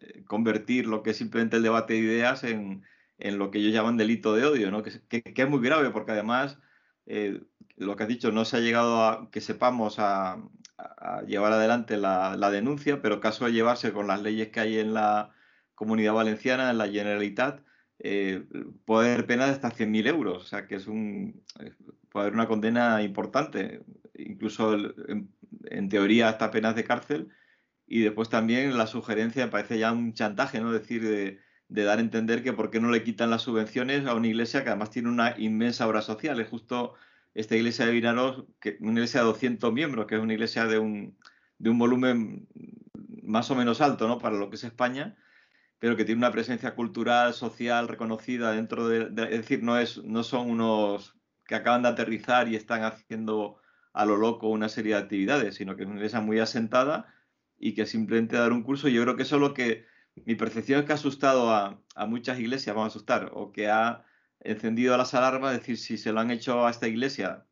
eh, 0.00 0.24
convertir 0.24 0.86
lo 0.86 1.02
que 1.02 1.10
es 1.10 1.16
simplemente 1.16 1.56
el 1.56 1.62
debate 1.62 1.94
de 1.94 2.00
ideas 2.00 2.44
en, 2.44 2.82
lo 3.30 3.50
que 3.50 3.58
ellos 3.58 3.72
llaman 3.72 3.96
delito 3.96 4.34
de 4.34 4.44
odio, 4.44 4.70
¿no? 4.70 4.82
que, 4.82 5.00
es 5.10 5.48
muy 5.48 5.60
grave 5.60 5.90
porque 5.90 6.12
además 6.12 6.58
eh, 7.06 7.40
lo 7.76 7.96
que 7.96 8.02
has 8.04 8.08
dicho 8.08 8.32
no 8.32 8.44
se 8.44 8.56
ha 8.56 8.60
llegado 8.60 9.04
a 9.04 9.30
que 9.30 9.40
sepamos 9.40 9.98
a, 9.98 10.38
llevar 11.26 11.52
adelante 11.52 11.96
la, 11.96 12.50
denuncia, 12.50 13.00
pero 13.02 13.20
caso 13.20 13.44
de 13.44 13.52
llevarse 13.52 13.92
con 13.92 14.08
las 14.08 14.22
leyes 14.22 14.48
que 14.48 14.60
hay 14.60 14.78
en 14.78 14.94
la 14.94 15.30
comunidad 15.74 16.14
valenciana, 16.14 16.70
en 16.70 16.78
la 16.78 16.88
Generalitat, 16.88 17.62
puede 18.84 19.12
haber 19.12 19.26
pena 19.26 19.46
de 19.46 19.52
hasta 19.52 19.70
100.000 19.70 20.08
euros, 20.08 20.42
o 20.42 20.46
sea 20.46 20.66
que 20.66 20.74
es 20.74 20.88
un, 20.88 21.44
puede 22.10 22.26
haber 22.26 22.34
una 22.34 22.48
condena 22.48 23.02
importante, 23.02 23.82
incluso 24.16 24.74
el, 24.74 25.28
en 25.66 25.88
teoría 25.88 26.28
hasta 26.28 26.50
penas 26.50 26.74
de 26.74 26.84
cárcel. 26.84 27.28
Y 27.86 28.00
después 28.00 28.28
también 28.28 28.76
la 28.76 28.86
sugerencia 28.86 29.44
me 29.44 29.52
parece 29.52 29.78
ya 29.78 29.92
un 29.92 30.14
chantaje, 30.14 30.60
¿no? 30.60 30.72
decir, 30.72 31.02
de, 31.02 31.40
dar 31.80 31.98
a 31.98 32.02
entender 32.02 32.42
que 32.42 32.52
por 32.52 32.70
qué 32.70 32.80
no 32.80 32.90
le 32.90 33.02
quitan 33.02 33.30
las 33.30 33.42
subvenciones 33.42 34.06
a 34.06 34.14
una 34.14 34.28
iglesia 34.28 34.62
que 34.62 34.70
además 34.70 34.90
tiene 34.90 35.08
una 35.08 35.34
inmensa 35.38 35.86
obra 35.86 36.02
social. 36.02 36.38
Es 36.40 36.48
justo 36.48 36.94
esta 37.34 37.56
iglesia 37.56 37.86
de 37.86 37.92
Vinaros, 37.92 38.44
que, 38.60 38.76
una 38.80 38.92
iglesia 38.92 39.20
de 39.20 39.26
200 39.26 39.72
miembros, 39.72 40.06
que 40.06 40.16
es 40.16 40.20
una 40.20 40.34
iglesia 40.34 40.66
de 40.66 40.78
un, 40.78 41.18
de 41.58 41.70
un 41.70 41.78
volumen 41.78 42.46
más 43.22 43.50
o 43.50 43.54
menos 43.54 43.80
alto, 43.80 44.06
¿no? 44.08 44.18
Para 44.18 44.36
lo 44.36 44.50
que 44.50 44.56
es 44.56 44.64
España, 44.64 45.16
pero 45.78 45.96
que 45.96 46.04
tiene 46.04 46.18
una 46.18 46.30
presencia 46.30 46.74
cultural, 46.74 47.32
social 47.34 47.88
reconocida 47.88 48.52
dentro 48.52 48.88
de, 48.88 49.04
es 49.24 49.38
decir, 49.38 49.62
no, 49.62 49.78
es, 49.78 50.02
no 50.04 50.22
son 50.22 50.50
unos 50.50 51.16
que 51.46 51.54
acaban 51.54 51.82
de 51.82 51.88
aterrizar 51.88 52.48
y 52.48 52.56
están 52.56 52.84
haciendo 52.84 53.60
a 53.92 54.04
lo 54.04 54.16
loco 54.16 54.48
una 54.48 54.68
serie 54.68 54.94
de 54.94 55.00
actividades, 55.00 55.56
sino 55.56 55.76
que 55.76 55.82
es 55.82 55.88
una 55.88 55.96
iglesia 55.96 56.20
muy 56.20 56.38
asentada 56.38 57.12
y 57.58 57.74
que 57.74 57.86
simplemente 57.86 58.36
dar 58.36 58.52
un 58.52 58.62
curso, 58.62 58.88
yo 58.88 59.02
creo 59.02 59.16
que 59.16 59.22
eso 59.22 59.36
es 59.36 59.40
lo 59.40 59.54
que 59.54 59.86
mi 60.24 60.34
percepción 60.34 60.80
es 60.80 60.86
que 60.86 60.92
ha 60.92 60.96
asustado 60.96 61.50
a, 61.50 61.78
muchas 62.06 62.38
iglesias, 62.38 62.74
vamos 62.74 62.92
a 62.92 62.96
asustar, 62.96 63.30
o 63.34 63.52
que 63.52 63.68
ha 63.68 64.04
encendido 64.40 64.96
las 64.96 65.14
alarmas, 65.14 65.52
decir, 65.52 65.78
si 65.78 65.96
se 65.98 66.12
lo 66.12 66.20
han 66.20 66.30
hecho 66.30 66.66
a 66.66 66.70
esta 66.70 66.88
iglesia 66.88 67.44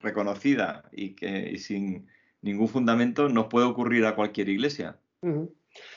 reconocida 0.00 0.88
y 0.92 1.14
que 1.14 1.56
sin 1.58 2.08
ningún 2.40 2.68
fundamento, 2.68 3.28
nos 3.28 3.46
puede 3.46 3.66
ocurrir 3.66 4.04
a 4.04 4.14
cualquier 4.14 4.48
iglesia. 4.48 4.98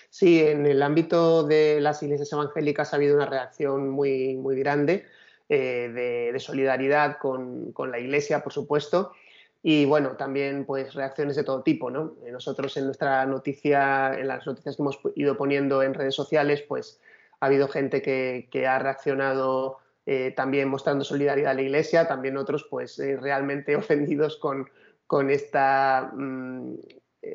Sí, 0.10 0.40
en 0.40 0.66
el 0.66 0.82
ámbito 0.84 1.44
de 1.44 1.82
las 1.82 2.02
iglesias 2.04 2.32
evangélicas 2.32 2.94
ha 2.94 2.96
habido 2.96 3.16
una 3.16 3.26
reacción 3.26 3.90
muy, 3.90 4.36
muy 4.36 4.58
grande 4.58 5.06
eh, 5.50 6.32
de, 6.32 6.40
solidaridad 6.40 7.18
con, 7.18 7.74
la 7.92 8.00
iglesia, 8.00 8.44
por 8.44 8.54
supuesto, 8.54 9.12
y 9.68 9.84
bueno, 9.86 10.12
también 10.12 10.64
pues 10.64 10.94
reacciones 10.94 11.36
de 11.36 11.44
todo 11.44 11.64
tipo, 11.64 11.90
¿no? 11.90 12.14
Eh, 12.24 12.32
nosotros 12.32 12.78
en 12.78 12.86
nuestra 12.86 13.26
noticia, 13.26 14.14
en 14.14 14.28
las 14.28 14.46
noticias 14.46 14.76
que 14.76 14.84
hemos 14.84 15.00
ido 15.16 15.36
poniendo 15.38 15.82
en 15.82 15.96
redes 15.96 16.14
sociales, 16.14 16.62
pues 16.62 17.02
ha 17.40 17.48
habido 17.48 17.68
gente 17.68 18.04
que, 18.04 18.68
ha 18.68 18.78
reaccionado 18.78 19.80
eh, 20.06 20.34
también 20.36 20.70
mostrando 20.70 21.04
solidaridad 21.04 21.50
a 21.50 21.56
la 21.56 21.64
Iglesia, 21.64 22.08
también 22.08 22.38
otros 22.38 22.68
pues 22.70 23.00
eh, 23.00 23.18
realmente 23.18 23.76
ofendidos 23.76 24.38
con, 24.38 24.70
con 25.08 25.32
esta 25.32 26.12
mm, 26.14 26.76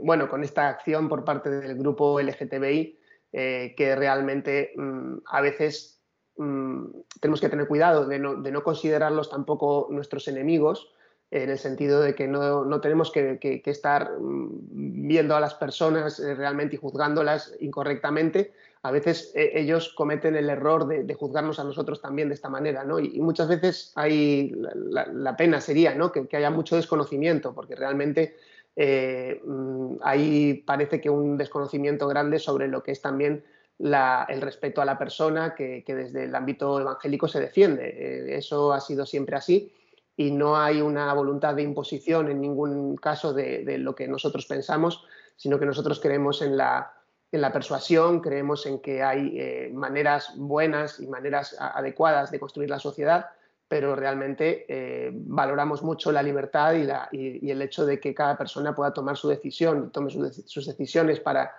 bueno, 0.03 0.29
con 0.29 0.45
esta 0.45 0.69
acción 0.69 1.09
por 1.09 1.25
parte 1.25 1.51
del 1.51 1.75
grupo 1.75 2.21
LGTBI, 2.21 2.97
que 3.33 3.97
realmente 3.99 4.73
mm, 4.77 5.15
a 5.27 5.41
veces 5.41 6.01
mm, 6.37 6.85
tenemos 7.21 7.41
que 7.41 7.49
tener 7.49 7.67
cuidado 7.67 8.07
de 8.07 8.21
no, 8.21 8.37
de 8.37 8.53
no 8.53 8.63
considerarlos 8.63 9.31
tampoco 9.31 9.89
nuestros 9.91 10.29
enemigos, 10.29 10.95
en 11.31 11.51
el 11.51 11.59
sentido 11.59 12.01
de 12.01 12.15
que 12.15 12.27
no, 12.27 12.81
tenemos 12.81 13.13
que, 13.13 13.63
estar 13.65 14.19
mm, 14.19 15.07
viendo 15.07 15.37
a 15.37 15.41
las 15.41 15.55
personas 15.55 16.19
eh, 16.19 16.35
realmente 16.35 16.77
y 16.77 16.79
juzgándolas 16.79 17.55
incorrectamente. 17.61 18.53
A 18.83 18.91
veces 18.91 19.31
eh, 19.35 19.53
ellos 19.55 19.93
cometen 19.95 20.35
el 20.35 20.51
error 20.51 20.87
de, 20.89 21.15
juzgarnos 21.15 21.61
a 21.61 21.65
nosotros 21.65 22.01
también 22.01 22.29
de 22.29 22.35
esta 22.35 22.49
manera, 22.49 22.83
¿no? 22.83 22.99
Y, 22.99 23.21
muchas 23.21 23.49
veces 23.49 23.93
hay, 23.95 24.53
la, 24.75 25.37
pena 25.37 25.61
sería 25.61 25.95
¿no? 25.95 26.11
que, 26.11 26.27
haya 26.37 26.51
mucho 26.51 26.77
desconocimiento, 26.77 27.55
porque 27.55 27.77
realmente 27.77 28.37
eh, 28.75 29.41
mm, 29.45 29.97
ahí 30.03 30.65
parece 30.67 31.01
que 31.01 31.11
un 31.11 31.37
desconocimiento 31.37 32.09
grande 32.09 32.41
sobre 32.41 32.67
lo 32.67 32.83
que 32.83 32.93
es 32.93 33.01
también 33.01 33.45
el 33.79 34.43
respeto 34.43 34.83
a 34.83 34.85
la 34.85 34.99
persona 34.99 35.55
que, 35.55 35.83
desde 35.87 36.25
el 36.25 36.35
ámbito 36.35 36.81
evangélico 36.81 37.29
se 37.29 37.41
defiende. 37.41 38.37
eso 38.37 38.75
ha 38.75 38.81
sido 38.81 39.07
siempre 39.07 39.37
así 39.37 39.73
y 40.21 40.31
no 40.31 40.55
hay 40.55 40.83
una 40.83 41.15
voluntad 41.15 41.55
de 41.55 41.63
imposición 41.63 42.31
en 42.31 42.43
ningún 42.43 42.95
caso 42.97 43.33
de, 43.33 43.79
lo 43.79 43.95
que 43.95 44.07
nosotros 44.07 44.45
pensamos, 44.45 45.03
sino 45.35 45.59
que 45.59 45.65
nosotros 45.65 45.99
creemos 45.99 46.43
en 46.43 46.59
la, 46.59 46.93
en 47.33 47.41
la 47.41 47.51
persuasión, 47.51 48.21
creemos 48.21 48.67
en 48.67 48.81
que 48.81 49.03
hay 49.03 49.33
eh, 49.39 49.71
maneras 49.73 50.35
buenas 50.37 51.01
y 51.01 51.07
maneras 51.07 51.57
adecuadas 51.59 52.31
de 52.31 52.39
construir 52.39 52.69
la 52.69 52.79
sociedad, 52.79 53.31
pero 53.67 53.97
realmente 53.97 54.67
eh, 54.69 55.11
valoramos 55.11 55.83
mucho 55.83 56.13
la 56.13 56.23
libertad 56.23 56.75
y, 56.75 56.83
la, 56.83 57.09
y, 57.11 57.51
el 57.51 57.63
hecho 57.63 57.87
de 57.87 57.99
que 57.99 58.13
cada 58.13 58.37
persona 58.37 58.75
pueda 58.75 58.93
tomar 58.93 59.17
su 59.17 59.27
decisión, 59.27 59.91
tome 59.91 60.11
sus 60.11 60.67
decisiones 60.67 61.19
para, 61.21 61.55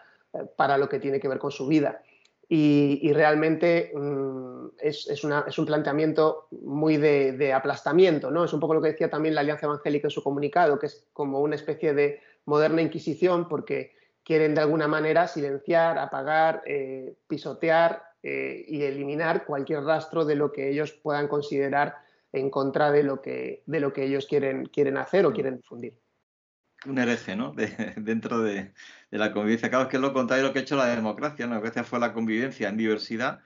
para 0.55 0.77
lo 0.77 0.87
que 0.87 0.99
tiene 0.99 1.19
que 1.19 1.27
ver 1.27 1.39
con 1.39 1.49
su 1.49 1.65
vida. 1.65 2.03
Y, 2.53 3.13
realmente 3.13 3.93
mm, 3.95 4.71
es, 4.77 5.23
un 5.23 5.65
planteamiento 5.65 6.49
muy 6.51 6.97
de, 6.97 7.53
aplastamiento, 7.53 8.29
¿no? 8.29 8.43
Es 8.43 8.51
un 8.51 8.59
poco 8.59 8.73
lo 8.73 8.81
que 8.81 8.89
decía 8.89 9.09
también 9.09 9.35
la 9.35 9.39
Alianza 9.39 9.67
Evangélica 9.67 10.07
en 10.07 10.11
su 10.11 10.21
comunicado, 10.21 10.77
que 10.77 10.87
es 10.87 11.07
como 11.13 11.39
una 11.39 11.55
especie 11.55 11.93
de 11.93 12.19
moderna 12.43 12.81
inquisición 12.81 13.47
porque 13.47 13.95
quieren 14.25 14.53
de 14.53 14.59
alguna 14.59 14.89
manera 14.89 15.29
silenciar, 15.29 15.97
apagar, 15.97 16.61
eh, 16.65 17.15
pisotear 17.25 18.03
eh, 18.21 18.65
y 18.67 18.83
eliminar 18.83 19.45
cualquier 19.45 19.83
rastro 19.83 20.25
de 20.25 20.35
lo 20.35 20.51
que 20.51 20.71
ellos 20.71 20.91
puedan 20.91 21.29
considerar 21.29 21.99
en 22.33 22.49
contra 22.49 22.91
de 22.91 23.03
lo 23.03 23.21
que, 23.21 23.63
de 23.65 23.79
lo 23.79 23.93
que 23.93 24.03
ellos 24.03 24.27
quieren, 24.27 24.65
quieren 24.65 24.97
hacer 24.97 25.25
o 25.25 25.31
quieren 25.31 25.55
difundir 25.55 25.97
un 26.85 26.97
hereje, 26.97 27.35
¿no? 27.35 27.53
dentro 27.97 28.41
de, 28.41 28.73
la 29.11 29.31
convivencia. 29.31 29.69
Claro, 29.69 29.85
es 29.85 29.89
que 29.89 29.97
es 29.97 30.01
lo 30.01 30.13
contrario 30.13 30.43
de 30.43 30.49
lo 30.49 30.53
que 30.53 30.59
ha 30.59 30.61
hecho 30.63 30.75
la 30.75 30.87
democracia, 30.87 31.45
¿no? 31.45 31.51
La 31.51 31.59
democracia 31.59 31.83
fue 31.83 31.99
la 31.99 32.13
convivencia 32.13 32.69
en 32.69 32.77
diversidad 32.77 33.41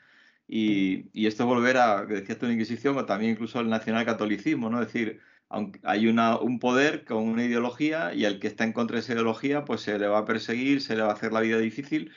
y, 0.48 1.26
esto 1.28 1.46
volver 1.46 1.78
a, 1.78 2.06
que 2.08 2.16
decías 2.16 2.38
tú, 2.38 2.46
la 2.46 2.54
Inquisición 2.54 2.98
o 2.98 3.06
también 3.06 3.32
incluso 3.32 3.60
el 3.60 3.70
nacionalcatolicismo, 3.70 4.70
¿no? 4.70 4.82
Es 4.82 4.88
decir, 4.88 5.22
aunque 5.50 5.80
hay 5.84 6.08
una, 6.08 6.38
un 6.38 6.60
poder 6.60 7.06
con 7.06 7.18
una 7.24 7.44
ideología 7.46 8.14
y 8.14 8.26
al 8.26 8.40
que 8.40 8.48
está 8.48 8.64
en 8.64 8.74
contra 8.74 8.96
de 8.96 9.02
esa 9.02 9.14
ideología, 9.14 9.66
pues 9.66 9.82
se 9.82 9.98
le 10.00 10.08
va 10.08 10.20
a 10.20 10.26
perseguir, 10.26 10.82
se 10.82 10.96
le 10.96 11.04
va 11.04 11.10
a 11.10 11.14
hacer 11.14 11.32
la 11.34 11.42
vida 11.42 11.58
difícil. 11.60 12.12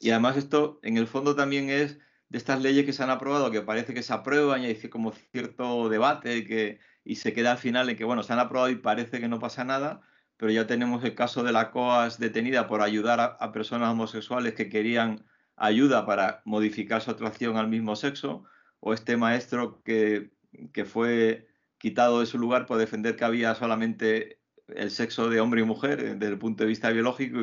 Y 0.00 0.10
además 0.10 0.36
esto, 0.36 0.80
en 0.82 0.96
el 0.96 1.06
fondo, 1.06 1.34
también 1.36 1.70
es 1.70 1.98
de 2.28 2.38
estas 2.38 2.62
leyes 2.62 2.84
que 2.84 2.92
se 2.92 3.02
han 3.02 3.10
aprobado, 3.10 3.50
que 3.50 3.62
parece 3.62 3.94
que 3.94 4.02
se 4.02 4.12
aprueban 4.12 4.62
y 4.62 4.66
hay 4.66 4.76
como 4.88 5.12
cierto 5.12 5.88
debate 5.88 6.44
que, 6.44 6.78
y 7.04 7.16
se 7.16 7.32
queda 7.32 7.52
al 7.52 7.58
final 7.58 7.88
en 7.88 7.96
que, 7.96 8.04
bueno, 8.04 8.22
se 8.22 8.32
han 8.32 8.38
aprobado 8.38 8.70
y 8.70 8.76
parece 8.76 9.20
que 9.20 9.28
no 9.28 9.38
pasa 9.38 9.64
nada, 9.64 10.02
pero 10.38 10.52
ya 10.52 10.66
tenemos 10.66 11.04
el 11.04 11.14
caso 11.14 11.42
de 11.42 11.52
la 11.52 11.70
COAS 11.70 12.18
detenida 12.18 12.68
por 12.68 12.80
ayudar 12.80 13.36
a, 13.38 13.52
personas 13.52 13.90
homosexuales 13.90 14.54
que 14.54 14.70
querían 14.70 15.24
ayuda 15.56 16.06
para 16.06 16.42
modificar 16.44 17.02
su 17.02 17.10
atracción 17.10 17.56
al 17.56 17.68
mismo 17.68 17.96
sexo, 17.96 18.44
o 18.80 18.94
este 18.94 19.16
maestro 19.16 19.82
que, 19.82 20.30
que 20.72 20.84
fue 20.84 21.48
quitado 21.78 22.20
de 22.20 22.26
su 22.26 22.38
lugar 22.38 22.66
por 22.66 22.78
defender 22.78 23.16
que 23.16 23.24
había 23.24 23.54
solamente 23.56 24.40
el 24.68 24.90
sexo 24.90 25.28
de 25.28 25.40
hombre 25.40 25.62
y 25.62 25.64
mujer 25.64 26.00
eh, 26.00 26.14
desde 26.14 26.32
el 26.32 26.38
punto 26.38 26.64
de 26.64 26.68
vista 26.68 26.90
biológico 26.90 27.40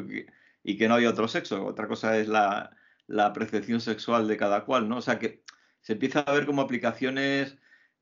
y 0.64 0.78
que, 0.78 0.88
no 0.88 0.96
había 0.96 1.10
otro 1.10 1.28
sexo. 1.28 1.66
Otra 1.66 1.88
cosa 1.88 2.18
es 2.18 2.28
la, 2.28 2.76
la, 3.08 3.34
percepción 3.34 3.82
sexual 3.82 4.28
de 4.28 4.38
cada 4.38 4.66
cual, 4.66 4.88
¿no? 4.88 4.98
O 4.98 5.02
sea 5.02 5.20
que 5.20 5.44
se 5.82 5.94
empieza 5.94 6.22
a 6.22 6.34
ver 6.34 6.46
como 6.46 6.62
aplicaciones 6.62 7.58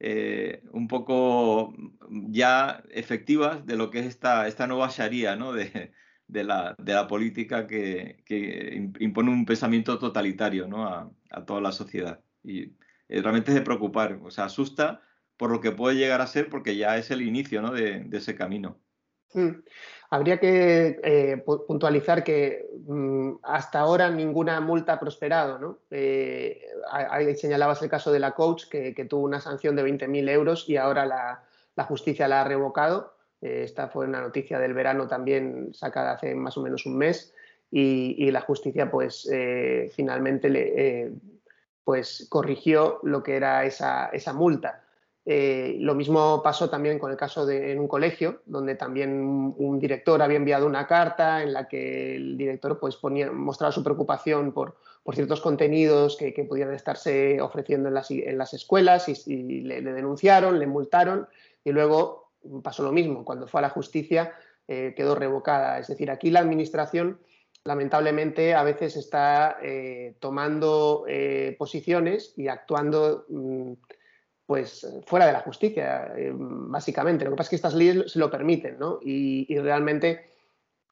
eh, 0.06 0.62
un 0.74 0.90
poco 0.90 1.74
ya 2.10 2.84
efectivas 2.92 3.66
de 3.66 3.78
lo 3.78 3.90
que 3.90 4.00
es 4.00 4.06
esta, 4.06 4.50
esta 4.50 4.68
nueva 4.68 4.90
Sharia 4.90 5.38
¿no? 5.38 5.54
de, 5.54 5.94
de, 6.28 6.44
la, 6.44 6.76
de, 6.78 6.94
la, 6.94 7.08
política 7.08 7.68
que, 7.68 8.22
que, 8.26 8.92
impone 9.00 9.32
un 9.32 9.46
pensamiento 9.46 9.98
totalitario 10.00 10.68
¿no? 10.68 10.86
a, 10.86 11.10
a, 11.32 11.46
toda 11.46 11.62
la 11.62 11.72
sociedad. 11.72 12.20
Y 12.44 12.64
eh, 13.08 13.22
realmente 13.22 13.52
es 13.52 13.56
de 13.56 13.62
preocupar, 13.62 14.20
o 14.22 14.30
sea, 14.30 14.44
asusta 14.44 15.02
por 15.38 15.52
lo 15.52 15.62
que 15.62 15.72
puede 15.72 15.96
llegar 15.96 16.20
a 16.20 16.28
ser 16.28 16.50
porque 16.50 16.76
ya 16.76 16.98
es 16.98 17.10
el 17.10 17.22
inicio 17.22 17.62
¿no? 17.62 17.72
de, 17.72 18.06
ese 18.12 18.36
camino. 18.36 18.82
Mm. 19.34 19.64
Habría 20.14 20.40
que 20.40 21.00
eh, 21.04 21.44
puntualizar 21.44 22.24
que 22.24 22.70
mm, 22.86 23.38
hasta 23.42 23.80
ahora 23.80 24.12
ninguna 24.12 24.62
multa 24.62 24.94
ha 24.94 25.00
prosperado. 25.00 25.58
¿no? 25.58 25.80
Eh, 25.90 26.68
ahí 26.92 27.36
señalabas 27.36 27.82
el 27.82 27.90
caso 27.90 28.12
de 28.12 28.20
la 28.20 28.34
coach 28.34 28.66
que, 28.70 28.94
tuvo 29.10 29.24
una 29.24 29.42
sanción 29.42 29.76
de 29.76 29.84
20.000 29.84 30.30
euros 30.30 30.70
y 30.70 30.78
ahora 30.78 31.08
la, 31.08 31.84
justicia 31.86 32.28
la 32.28 32.42
ha 32.42 32.44
revocado. 32.44 33.16
Eh, 33.42 33.64
esta 33.64 33.88
fue 33.88 34.06
una 34.06 34.22
noticia 34.22 34.60
del 34.60 34.76
verano 34.76 35.08
también 35.08 35.74
sacada 35.74 36.12
hace 36.12 36.36
más 36.36 36.56
o 36.60 36.62
menos 36.62 36.86
un 36.86 36.96
mes 36.96 37.34
y, 37.72 38.30
la 38.30 38.42
justicia 38.42 38.92
pues 38.92 39.28
finalmente 39.96 41.12
pues 41.84 42.28
corrigió 42.30 43.00
lo 43.02 43.24
que 43.24 43.36
era 43.36 43.66
esa 43.66 44.34
multa. 44.36 44.83
Eh, 45.26 45.78
lo 45.80 45.96
mismo 45.96 46.44
pasó 46.44 46.70
también 46.70 47.00
con 47.00 47.10
el 47.10 47.16
caso 47.16 47.46
de 47.46 47.72
en 47.72 47.80
un 47.80 47.88
colegio, 47.88 48.42
donde 48.46 48.76
también 48.76 49.54
un 49.58 49.80
director 49.80 50.22
había 50.22 50.36
enviado 50.36 50.68
una 50.68 50.86
carta 50.86 51.42
en 51.44 51.54
la 51.54 51.70
que 51.70 52.16
el 52.16 52.38
director 52.38 52.78
pues, 52.78 52.98
ponía, 52.98 53.32
mostraba 53.32 53.72
su 53.72 53.84
preocupación 53.84 54.52
por, 54.52 54.76
ciertos 55.14 55.40
contenidos 55.42 56.18
que, 56.18 56.34
que, 56.34 56.44
pudieran 56.44 56.74
estarse 56.74 57.40
ofreciendo 57.42 57.88
en 57.88 57.94
las, 57.94 58.12
en 58.12 58.38
las 58.38 58.54
escuelas 58.54 59.08
y, 59.28 59.62
le, 59.62 59.82
denunciaron, 59.82 60.60
le 60.60 60.68
multaron 60.68 61.28
y 61.64 61.72
luego 61.72 62.32
pasó 62.62 62.84
lo 62.84 62.92
mismo. 62.92 63.24
Cuando 63.24 63.48
fue 63.48 63.60
a 63.60 63.64
la 63.64 63.70
justicia 63.70 64.34
eh, 64.68 64.94
quedó 64.96 65.16
revocada. 65.16 65.80
Es 65.80 65.88
decir, 65.88 66.12
aquí 66.12 66.32
la 66.32 66.40
administración 66.42 67.20
lamentablemente 67.64 68.56
a 68.56 68.64
veces 68.64 68.98
está 68.98 69.58
eh, 69.62 70.16
tomando 70.20 71.06
posiciones 71.58 72.34
y 72.36 72.50
actuando... 72.50 73.26
Mm, 73.30 73.74
pues 74.46 74.86
fuera 75.06 75.26
de 75.26 75.34
la 75.34 75.42
justicia, 75.42 76.14
eh, 76.18 76.32
básicamente. 76.36 77.26
Lo 77.26 77.32
que 77.32 77.38
pasa 77.38 77.48
es 77.48 77.50
que 77.50 77.56
estas 77.56 77.74
leyes 77.74 78.12
se 78.12 78.20
lo 78.20 78.30
permiten, 78.30 78.78
¿no? 78.78 79.00
Y, 79.02 79.58
realmente 79.60 80.32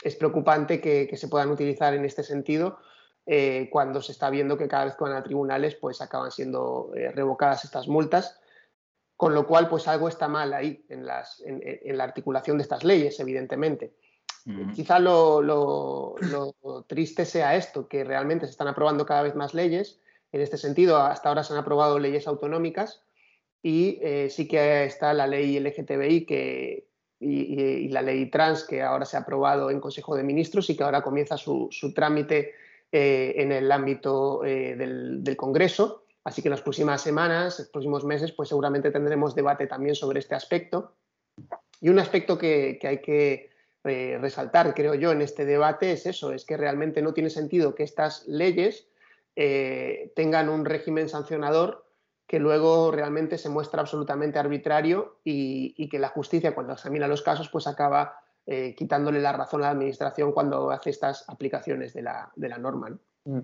es 0.01 0.15
preocupante 0.15 0.79
que, 0.79 1.15
se 1.15 1.27
puedan 1.27 1.51
utilizar 1.51 1.93
en 1.93 2.05
este 2.05 2.23
sentido 2.23 2.79
eh, 3.25 3.69
cuando 3.71 4.01
se 4.01 4.13
está 4.13 4.29
viendo 4.29 4.57
que 4.57 4.67
cada 4.67 4.85
vez 4.85 4.95
que 4.95 5.03
van 5.03 5.13
a 5.13 5.23
tribunales 5.23 5.75
pues 5.75 6.01
acaban 6.01 6.31
siendo 6.31 6.91
eh, 6.95 7.11
revocadas 7.11 7.65
estas 7.65 7.87
multas, 7.87 8.39
con 9.15 9.35
lo 9.35 9.45
cual 9.45 9.69
pues 9.69 9.87
algo 9.87 10.07
está 10.07 10.27
mal 10.27 10.53
ahí 10.53 10.83
en, 10.89 11.05
las, 11.05 11.43
en, 11.45 11.97
la 11.97 12.03
articulación 12.03 12.57
de 12.57 12.63
estas 12.63 12.83
leyes, 12.83 13.19
evidentemente. 13.19 13.93
Quizá 14.73 14.97
lo, 14.97 16.15
triste 16.87 17.25
sea 17.25 17.55
esto, 17.55 17.87
que 17.87 18.03
realmente 18.03 18.47
se 18.47 18.51
están 18.51 18.69
aprobando 18.69 19.05
cada 19.05 19.21
vez 19.21 19.35
más 19.35 19.53
leyes. 19.53 19.99
En 20.31 20.41
este 20.41 20.57
sentido, 20.57 20.97
hasta 20.97 21.29
ahora 21.29 21.43
se 21.43 21.53
han 21.53 21.59
aprobado 21.59 21.99
leyes 21.99 22.25
autonómicas 22.25 23.03
y 23.63 23.99
eh, 24.01 24.29
sí 24.29 24.47
que 24.47 24.85
está 24.85 25.13
la 25.13 25.27
ley 25.27 25.59
LGTBI 25.59 26.25
que, 26.25 26.87
y, 27.19 27.87
la 27.89 28.01
ley 28.01 28.25
trans 28.27 28.63
que 28.63 28.81
ahora 28.81 29.05
se 29.05 29.17
ha 29.17 29.21
aprobado 29.21 29.69
en 29.69 29.79
Consejo 29.79 30.15
de 30.15 30.23
Ministros 30.23 30.69
y 30.69 30.75
que 30.75 30.83
ahora 30.83 31.03
comienza 31.03 31.37
su, 31.37 31.69
trámite 31.93 32.53
eh, 32.91 33.33
en 33.37 33.51
el 33.51 33.71
ámbito 33.71 34.43
eh, 34.43 34.75
del, 34.75 35.37
Congreso. 35.37 36.05
Así 36.23 36.41
que 36.41 36.47
en 36.47 36.51
las 36.51 36.61
próximas 36.61 37.01
semanas, 37.01 37.59
los 37.59 37.69
próximos 37.69 38.03
meses, 38.03 38.31
pues 38.31 38.49
seguramente 38.49 38.91
tendremos 38.91 39.35
debate 39.35 39.67
también 39.67 39.95
sobre 39.95 40.19
este 40.19 40.35
aspecto. 40.35 40.95
Y 41.79 41.89
un 41.89 41.99
aspecto 41.99 42.37
que 42.37 42.79
hay 42.83 43.01
que 43.01 43.49
resaltar, 43.83 44.75
creo 44.75 44.93
yo, 44.93 45.11
en 45.11 45.23
este 45.23 45.45
debate 45.45 45.91
es 45.91 46.05
eso, 46.05 46.31
es 46.31 46.45
que 46.45 46.57
realmente 46.57 47.01
no 47.01 47.15
tiene 47.15 47.31
sentido 47.31 47.73
que 47.73 47.81
estas 47.81 48.27
leyes 48.27 48.87
tengan 49.33 50.49
un 50.49 50.65
régimen 50.65 51.09
sancionador 51.09 51.90
que 52.31 52.39
luego 52.39 52.91
realmente 52.91 53.37
se 53.37 53.49
muestra 53.49 53.81
absolutamente 53.81 54.39
arbitrario 54.39 55.17
y, 55.21 55.89
que 55.89 55.99
la 55.99 56.07
justicia, 56.07 56.55
cuando 56.55 56.71
examina 56.71 57.05
los 57.05 57.21
casos, 57.21 57.49
pues 57.49 57.67
acaba 57.67 58.21
eh, 58.45 58.73
quitándole 58.73 59.19
la 59.19 59.33
razón 59.33 59.59
a 59.59 59.65
la 59.65 59.71
administración 59.71 60.31
cuando 60.31 60.71
hace 60.71 60.91
estas 60.91 61.27
aplicaciones 61.27 61.93
de 61.93 62.03
la, 62.03 62.31
norma. 62.57 62.97
Mm. 63.25 63.39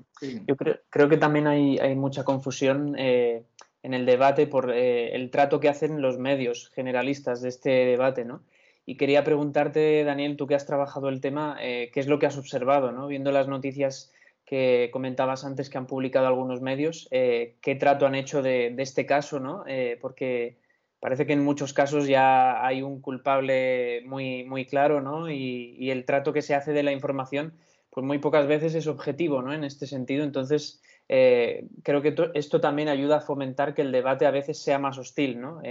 Yo 0.48 0.56
creo, 0.56 1.10
que 1.10 1.17
también 1.17 1.48
hay, 1.48 1.77
hay 1.79 1.98
mucha 1.98 2.24
confusión 2.24 2.98
en 2.98 3.94
el 3.94 4.06
debate 4.06 4.48
por 4.48 4.72
el 4.72 5.32
trato 5.32 5.60
que 5.60 5.67
hacen 5.67 6.01
los 6.01 6.17
medios 6.17 6.72
generalistas 6.74 7.41
de 7.41 7.50
este 7.50 7.70
debate, 7.70 8.24
¿no? 8.24 8.41
Y 8.86 8.96
quería 8.96 9.25
preguntarte, 9.25 10.06
Daniel, 10.06 10.38
tú 10.38 10.48
que 10.48 10.56
has 10.56 10.65
trabajado 10.65 11.10
el 11.10 11.20
tema, 11.20 11.58
eh, 11.60 11.91
¿qué 11.94 12.00
es 12.00 12.08
lo 12.08 12.20
que 12.20 12.25
has 12.25 12.38
observado, 12.38 12.94
¿no? 12.94 13.08
viendo 13.08 13.34
las 13.34 13.50
noticias 13.50 14.13
que 14.48 14.89
comentabas 14.94 15.44
antes 15.44 15.70
que 15.70 15.77
han 15.77 15.88
publicado 15.88 16.25
algunos 16.25 16.62
medios, 16.62 17.10
eh, 17.12 17.58
qué 17.62 17.75
trato 17.75 18.08
han 18.08 18.16
hecho 18.16 18.42
de, 18.42 18.74
este 18.77 19.06
caso, 19.06 19.42
¿no? 19.42 19.66
Eh, 19.68 20.00
porque 20.01 20.58
parece 21.01 21.27
que 21.27 21.34
en 21.34 21.44
muchos 21.44 21.74
casos 21.74 22.08
ya 22.08 22.66
hay 22.66 22.82
un 22.82 23.01
culpable 23.01 24.04
muy, 24.06 24.46
muy 24.46 24.66
claro, 24.66 25.01
¿no? 25.01 25.30
Y, 25.30 25.92
el 25.92 26.06
trato 26.06 26.32
que 26.32 26.42
se 26.42 26.56
hace 26.56 26.72
de 26.72 26.84
la 26.84 26.94
información, 26.94 27.54
pues 27.89 28.06
muy 28.06 28.20
pocas 28.20 28.48
veces 28.48 28.74
es 28.74 28.88
objetivo, 28.88 29.42
¿no? 29.42 29.54
En 29.54 29.66
este 29.66 29.86
sentido, 29.86 30.24
entonces 30.24 30.82
creo 31.08 32.01
que 32.01 32.13
esto 32.34 32.60
también 32.60 32.89
ayuda 32.89 33.18
a 33.18 33.22
fomentar 33.22 33.74
que 33.74 33.82
el 33.82 33.94
debate 33.94 34.25
a 34.25 34.32
veces 34.32 34.58
sea 34.60 34.77
más 34.77 34.98
hostil, 34.98 35.39
¿no? 35.39 35.62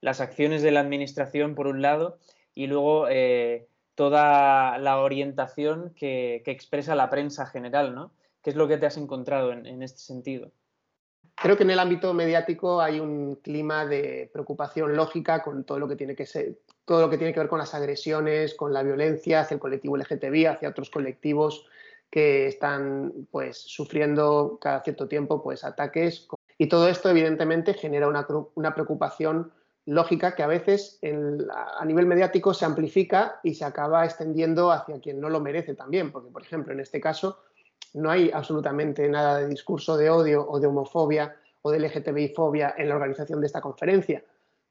las 0.00 0.20
acciones 0.22 0.62
de 0.62 0.70
la 0.70 0.80
administración, 0.80 1.54
por 1.54 1.66
un 1.66 1.82
lado, 1.82 2.18
y 2.54 2.66
luego 2.66 3.08
eh, 3.08 3.66
toda 4.00 4.78
la 4.78 4.98
orientación 4.98 5.92
que, 5.94 6.42
expresa 6.46 6.94
la 6.94 7.10
prensa 7.10 7.44
general, 7.44 7.94
¿no? 7.94 8.14
¿Qué 8.42 8.48
es 8.48 8.56
lo 8.56 8.66
que 8.66 8.78
te 8.78 8.86
has 8.86 8.96
encontrado 8.96 9.52
en, 9.52 9.82
este 9.82 9.98
sentido? 9.98 10.52
Creo 11.34 11.58
que 11.58 11.64
en 11.64 11.70
el 11.70 11.78
ámbito 11.78 12.14
mediático 12.14 12.80
hay 12.80 12.98
un 12.98 13.34
clima 13.42 13.84
de 13.84 14.30
preocupación 14.32 14.96
lógica 14.96 15.42
con 15.42 15.64
todo 15.64 15.78
lo 15.78 15.86
que 15.86 15.96
tiene 15.96 16.16
que 16.16 16.24
ser, 16.24 16.60
todo 16.86 17.02
lo 17.02 17.10
que 17.10 17.18
tiene 17.18 17.34
que 17.34 17.40
ver 17.40 17.50
con 17.50 17.58
las 17.58 17.74
agresiones, 17.74 18.54
con 18.54 18.72
la 18.72 18.82
violencia 18.82 19.40
hacia 19.40 19.56
el 19.56 19.60
colectivo 19.60 19.98
LGTBI, 19.98 20.46
hacia 20.46 20.70
otros 20.70 20.88
colectivos 20.88 21.66
que 22.08 22.46
están 22.46 23.28
pues 23.30 23.58
sufriendo 23.58 24.56
cada 24.62 24.82
cierto 24.82 25.08
tiempo 25.08 25.42
pues 25.42 25.62
ataques 25.62 26.26
y 26.56 26.68
todo 26.68 26.88
esto 26.88 27.10
evidentemente 27.10 27.74
genera 27.74 28.08
una, 28.08 28.26
una 28.54 28.72
preocupación 28.72 29.52
lógica 29.90 30.36
que 30.36 30.44
a 30.44 30.46
veces 30.46 31.00
a 31.02 31.84
nivel 31.84 32.06
mediático 32.06 32.54
se 32.54 32.64
amplifica 32.64 33.40
y 33.42 33.54
se 33.54 33.64
acaba 33.64 34.04
extendiendo 34.04 34.70
hacia 34.70 35.00
quien 35.00 35.20
no 35.20 35.28
lo 35.28 35.40
merece 35.40 35.74
también, 35.74 36.12
porque 36.12 36.30
por 36.30 36.42
ejemplo 36.42 36.72
en 36.72 36.78
este 36.78 37.00
caso 37.00 37.40
no 37.94 38.08
hay 38.08 38.30
absolutamente 38.32 39.08
nada 39.08 39.38
de 39.38 39.48
discurso 39.48 39.96
de 39.96 40.08
odio 40.08 40.48
o 40.48 40.60
de 40.60 40.68
homofobia 40.68 41.34
o 41.62 41.72
de 41.72 41.80
LGTBI-fobia 41.80 42.74
en 42.78 42.88
la 42.88 42.94
organización 42.94 43.40
de 43.40 43.48
esta 43.48 43.60
conferencia, 43.60 44.22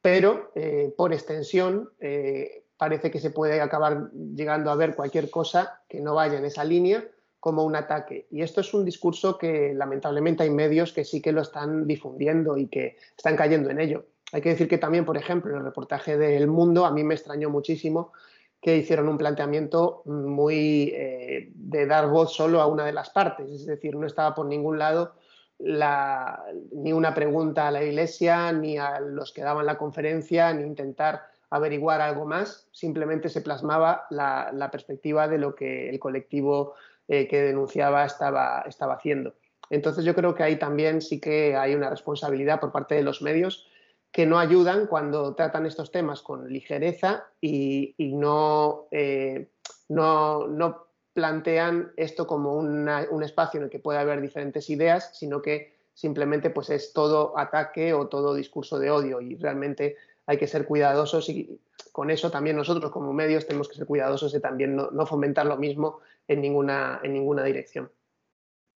pero 0.01 0.51
eh, 0.55 0.93
por 0.95 1.11
extensión 1.11 1.89
eh, 1.99 2.63
parece 2.77 3.11
que 3.11 3.19
se 3.19 3.31
puede 3.31 3.59
acabar 3.59 4.09
llegando 4.13 4.71
a 4.71 4.75
ver 4.75 4.95
cualquier 4.95 5.29
cosa 5.29 5.81
que 5.89 5.99
no 5.99 6.15
vaya 6.15 6.37
en 6.37 6.45
esa 6.45 6.63
línea 6.63 7.05
como 7.41 7.65
un 7.65 7.75
ataque. 7.75 8.27
Y 8.31 8.41
esto 8.41 8.61
es 8.61 8.73
un 8.73 8.85
discurso 8.85 9.37
que 9.37 9.73
lamentablemente 9.73 10.43
hay 10.43 10.49
medios 10.49 10.93
que 10.93 11.03
sí 11.03 11.21
que 11.21 11.33
lo 11.33 11.41
están 11.41 11.87
difundiendo 11.87 12.57
y 12.57 12.67
que 12.67 12.97
están 13.17 13.35
cayendo 13.35 13.69
en 13.69 13.81
ello. 13.81 14.05
Hay 14.31 14.41
que 14.41 14.49
decir 14.49 14.67
que 14.67 14.77
también, 14.77 15.05
por 15.05 15.17
ejemplo, 15.17 15.51
en 15.51 15.57
el 15.57 15.63
reportaje 15.63 16.17
del 16.17 16.47
Mundo, 16.47 16.85
a 16.85 16.91
mí 16.91 17.03
me 17.03 17.15
extrañó 17.15 17.49
muchísimo 17.49 18.13
que 18.61 18.77
hicieron 18.77 19.07
un 19.07 19.17
planteamiento 19.17 20.03
muy 20.05 20.91
eh, 20.95 21.51
de 21.53 21.85
dar 21.85 22.09
voz 22.09 22.33
solo 22.33 22.61
a 22.61 22.67
una 22.67 22.85
de 22.85 22.91
las 22.91 23.09
partes, 23.09 23.49
es 23.49 23.65
decir, 23.65 23.95
no 23.95 24.05
estaba 24.05 24.35
por 24.35 24.45
ningún 24.45 24.77
lado 24.77 25.13
ni 25.59 26.93
una 26.93 27.13
pregunta 27.13 27.67
a 27.67 27.71
la 27.71 27.83
Iglesia, 27.83 28.51
ni 28.53 28.77
a 28.77 29.01
los 29.01 29.33
que 29.33 29.41
daban 29.41 29.65
la 29.65 29.77
conferencia, 29.77 30.53
ni 30.53 30.63
intentar 30.63 31.23
averiguar 31.49 31.99
algo 31.99 32.25
más, 32.25 32.67
simplemente 32.71 33.27
se 33.27 33.41
plasmaba 33.41 34.05
la, 34.09 34.69
perspectiva 34.71 35.27
de 35.27 35.37
lo 35.37 35.55
que 35.55 35.89
el 35.89 35.99
colectivo 35.99 36.75
eh, 37.07 37.27
que 37.27 37.41
denunciaba 37.41 38.05
estaba, 38.05 38.63
estaba 38.67 38.93
haciendo. 38.93 39.33
Entonces 39.69 40.05
yo 40.05 40.15
creo 40.15 40.33
que 40.33 40.43
ahí 40.43 40.57
también 40.57 41.01
sí 41.01 41.19
que 41.19 41.55
hay 41.55 41.75
una 41.75 41.89
responsabilidad 41.89 42.59
por 42.59 42.71
parte 42.71 42.95
de 42.95 43.03
los 43.03 43.21
medios 43.21 43.67
que 44.11 44.25
no 44.25 44.39
ayudan 44.39 44.87
cuando 44.87 45.35
tratan 45.35 45.65
estos 45.65 45.91
temas 45.91 46.21
con 46.21 46.51
ligereza 46.51 47.27
y, 47.39 47.95
no, 47.99 48.87
eh, 48.91 49.49
no, 49.89 50.47
no, 50.47 50.87
plantean 51.13 51.91
esto 51.97 52.25
como 52.25 52.53
un 52.53 53.23
espacio 53.23 53.57
en 53.57 53.65
el 53.65 53.69
que 53.69 53.79
puede 53.79 53.99
haber 53.99 54.21
diferentes 54.21 54.69
ideas, 54.69 55.11
sino 55.17 55.41
que 55.41 55.73
simplemente 55.93 56.49
pues, 56.49 56.69
es 56.69 56.93
todo 56.93 57.37
ataque 57.37 57.93
o 57.93 58.07
todo 58.07 58.33
discurso 58.33 58.79
de 58.79 58.89
odio 58.89 59.19
y 59.19 59.35
realmente 59.35 59.97
hay 60.27 60.37
que 60.37 60.47
ser 60.47 60.65
cuidadosos 60.65 61.27
y 61.27 61.59
con 61.91 62.09
eso 62.09 62.31
también 62.31 62.55
nosotros 62.55 62.91
como 62.91 63.11
medios 63.11 63.47
tenemos 63.47 63.67
que 63.67 63.75
ser 63.75 63.85
cuidadosos 63.85 64.31
de 64.31 64.39
también 64.39 64.75
no, 64.75 64.91
no 64.91 65.05
fomentar 65.05 65.45
lo 65.45 65.57
mismo 65.57 65.99
en 66.27 66.41
ninguna, 66.41 67.01
en 67.03 67.13
ninguna 67.13 67.43
dirección. 67.43 67.91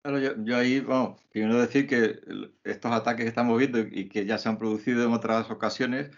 Claro, 0.03 0.19
yo, 0.19 0.57
ahí, 0.57 0.81
vamos, 0.81 1.21
quiero 1.31 1.61
decir 1.61 1.87
que 1.87 2.21
estos 2.65 2.91
ataques 2.91 3.25
que 3.25 3.29
estamos 3.29 3.59
viendo 3.59 3.79
y 3.81 4.09
que 4.09 4.25
ya 4.25 4.39
se 4.39 4.49
han 4.49 4.57
producido 4.57 5.05
en 5.05 5.13
otras 5.13 5.51
ocasiones, 5.51 6.11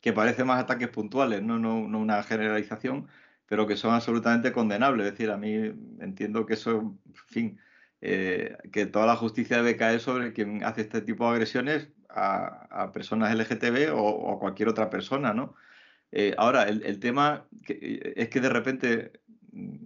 que 0.00 0.12
parecen 0.12 0.46
más 0.46 0.62
ataques 0.62 0.88
puntuales, 0.88 1.42
no, 1.42 1.58
no, 1.58 1.78
una 1.80 2.22
generalización, 2.22 3.08
pero 3.46 3.66
que 3.66 3.76
son 3.76 3.92
absolutamente 3.92 4.52
condenables. 4.52 5.06
Es 5.06 5.12
decir, 5.14 5.30
a 5.32 5.36
mí 5.36 5.52
entiendo 6.00 6.46
que 6.46 6.54
eso, 6.54 6.96
en 7.06 7.14
fin, 7.28 7.60
eh, 8.00 8.56
que 8.72 8.86
toda 8.86 9.06
la 9.06 9.16
justicia 9.16 9.56
debe 9.56 9.76
caer 9.76 10.00
sobre 10.00 10.32
quien 10.32 10.62
hace 10.64 10.82
este 10.82 11.00
tipo 11.02 11.24
de 11.24 11.32
agresiones 11.32 11.90
a, 12.10 12.92
personas 12.92 13.34
LGTB 13.34 13.92
o, 13.94 14.36
a 14.36 14.38
cualquier 14.38 14.68
otra 14.68 14.90
persona, 14.90 15.34
¿no? 15.34 15.56
Eh, 16.12 16.34
ahora, 16.38 16.64
el, 16.64 17.00
tema 17.00 17.48
es 17.66 18.28
que 18.28 18.40
de 18.40 18.48
repente, 18.48 19.12
mm, 19.52 19.76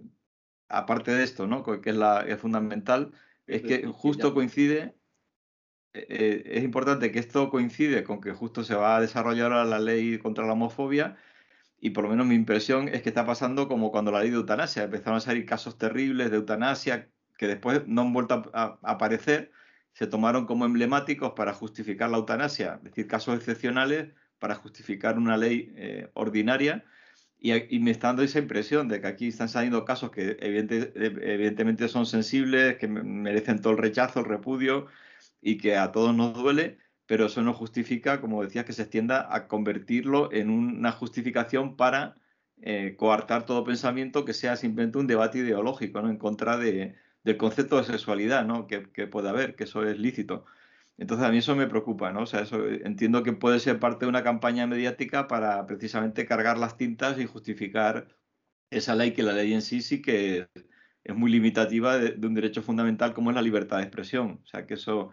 aparte 0.69 1.11
de 1.11 1.23
esto, 1.23 1.47
¿no? 1.47 1.63
Que 1.63 1.89
es 2.27 2.39
fundamental, 2.39 3.11
es 3.49 3.61
que 3.63 3.87
justo 3.87 4.33
coincide, 4.33 4.95
eh, 5.93 6.05
eh, 6.09 6.43
es 6.45 6.63
importante 6.63 7.11
que 7.11 7.19
esto 7.19 7.49
coincide 7.49 8.03
con 8.03 8.21
que 8.21 8.31
justo 8.31 8.63
se 8.63 8.75
va 8.75 8.97
a 8.97 9.01
desarrollar 9.01 9.51
la 9.65 9.79
ley 9.79 10.19
contra 10.19 10.45
la 10.45 10.53
homofobia 10.53 11.17
y 11.79 11.91
por 11.91 12.03
lo 12.03 12.09
menos 12.11 12.27
mi 12.27 12.35
impresión 12.35 12.89
es 12.89 13.01
que 13.01 13.09
está 13.09 13.25
pasando 13.25 13.67
como 13.67 13.91
cuando 13.91 14.11
la 14.11 14.21
ley 14.21 14.29
de 14.29 14.35
eutanasia, 14.35 14.83
empezaron 14.83 15.17
a 15.17 15.21
salir 15.21 15.45
casos 15.45 15.77
terribles 15.77 16.29
de 16.29 16.37
eutanasia 16.37 17.09
que 17.37 17.47
después 17.47 17.87
no 17.87 18.01
han 18.01 18.13
vuelto 18.13 18.51
a, 18.53 18.79
aparecer, 18.83 19.51
se 19.93 20.05
tomaron 20.05 20.45
como 20.45 20.65
emblemáticos 20.65 21.31
para 21.31 21.53
justificar 21.53 22.09
la 22.09 22.17
eutanasia, 22.17 22.75
es 22.75 22.83
decir, 22.83 23.07
casos 23.07 23.35
excepcionales 23.37 24.13
para 24.37 24.55
justificar 24.55 25.17
una 25.17 25.37
ley 25.37 25.73
eh, 25.75 26.09
ordinaria 26.13 26.85
y, 27.39 27.79
me 27.79 27.91
está 27.91 28.07
dando 28.07 28.23
esa 28.23 28.39
impresión 28.39 28.87
de 28.89 28.99
que 29.01 29.07
aquí 29.07 29.27
están 29.27 29.49
saliendo 29.49 29.85
casos 29.85 30.11
que 30.11 30.37
evidentemente 30.41 31.87
son 31.87 32.05
sensibles, 32.05 32.77
que 32.77 32.87
merecen 32.87 33.61
todo 33.61 33.73
el 33.73 33.79
rechazo, 33.79 34.19
el 34.19 34.25
repudio 34.25 34.87
y 35.41 35.57
que 35.57 35.77
a 35.77 35.91
todos 35.91 36.13
nos 36.15 36.33
duele, 36.33 36.77
pero 37.05 37.27
eso 37.27 37.41
no 37.41 37.53
justifica, 37.53 38.21
como 38.21 38.43
decías, 38.43 38.65
que 38.65 38.73
se 38.73 38.83
extienda 38.83 39.33
a 39.33 39.47
convertirlo 39.47 40.31
en 40.33 40.49
una 40.49 40.91
justificación 40.91 41.77
para 41.77 42.15
eh, 42.61 42.95
coartar 42.97 43.45
todo 43.45 43.63
pensamiento 43.63 44.25
que 44.25 44.33
sea 44.33 44.57
simplemente 44.57 44.97
un 44.97 45.07
debate 45.07 45.39
ideológico 45.39 45.99
en 45.99 46.17
contra 46.17 46.57
de, 46.57 46.95
del 47.23 47.37
concepto 47.37 47.77
de 47.77 47.85
sexualidad 47.85 48.45
¿no? 48.45 48.67
que, 48.67 48.91
que 48.91 49.07
puede 49.07 49.29
haber, 49.29 49.55
que 49.55 49.63
eso 49.63 49.85
es 49.85 49.97
lícito. 49.97 50.45
Entonces 50.99 51.25
a 51.25 51.31
mí 51.31 51.37
eso 51.37 51.55
me 51.55 51.67
preocupa, 51.67 52.11
¿no? 52.11 52.23
O 52.23 52.25
sea, 52.25 52.41
eso 52.41 52.67
entiendo 52.67 53.23
que 53.23 53.33
puede 53.33 53.59
ser 53.59 53.79
parte 53.79 54.05
de 54.05 54.09
una 54.09 54.23
campaña 54.23 54.67
mediática 54.67 55.27
para 55.27 55.65
precisamente 55.65 56.25
cargar 56.25 56.57
las 56.57 56.75
tintas 56.77 57.17
y 57.19 57.25
justificar 57.25 58.09
esa 58.69 58.95
ley 58.95 59.13
que 59.13 59.23
la 59.23 59.33
ley 59.33 59.53
en 59.53 59.61
sí 59.61 59.81
sí 59.81 60.01
que 60.01 60.49
es 61.03 61.15
muy 61.15 61.31
limitativa 61.31 61.97
de, 61.97 62.27
un 62.27 62.33
derecho 62.35 62.61
fundamental 62.63 63.13
como 63.13 63.31
es 63.31 63.35
la 63.35 63.41
libertad 63.41 63.77
de 63.77 63.83
expresión. 63.83 64.41
O 64.43 64.45
sea, 64.47 64.67
que 64.67 64.75
eso, 64.75 65.11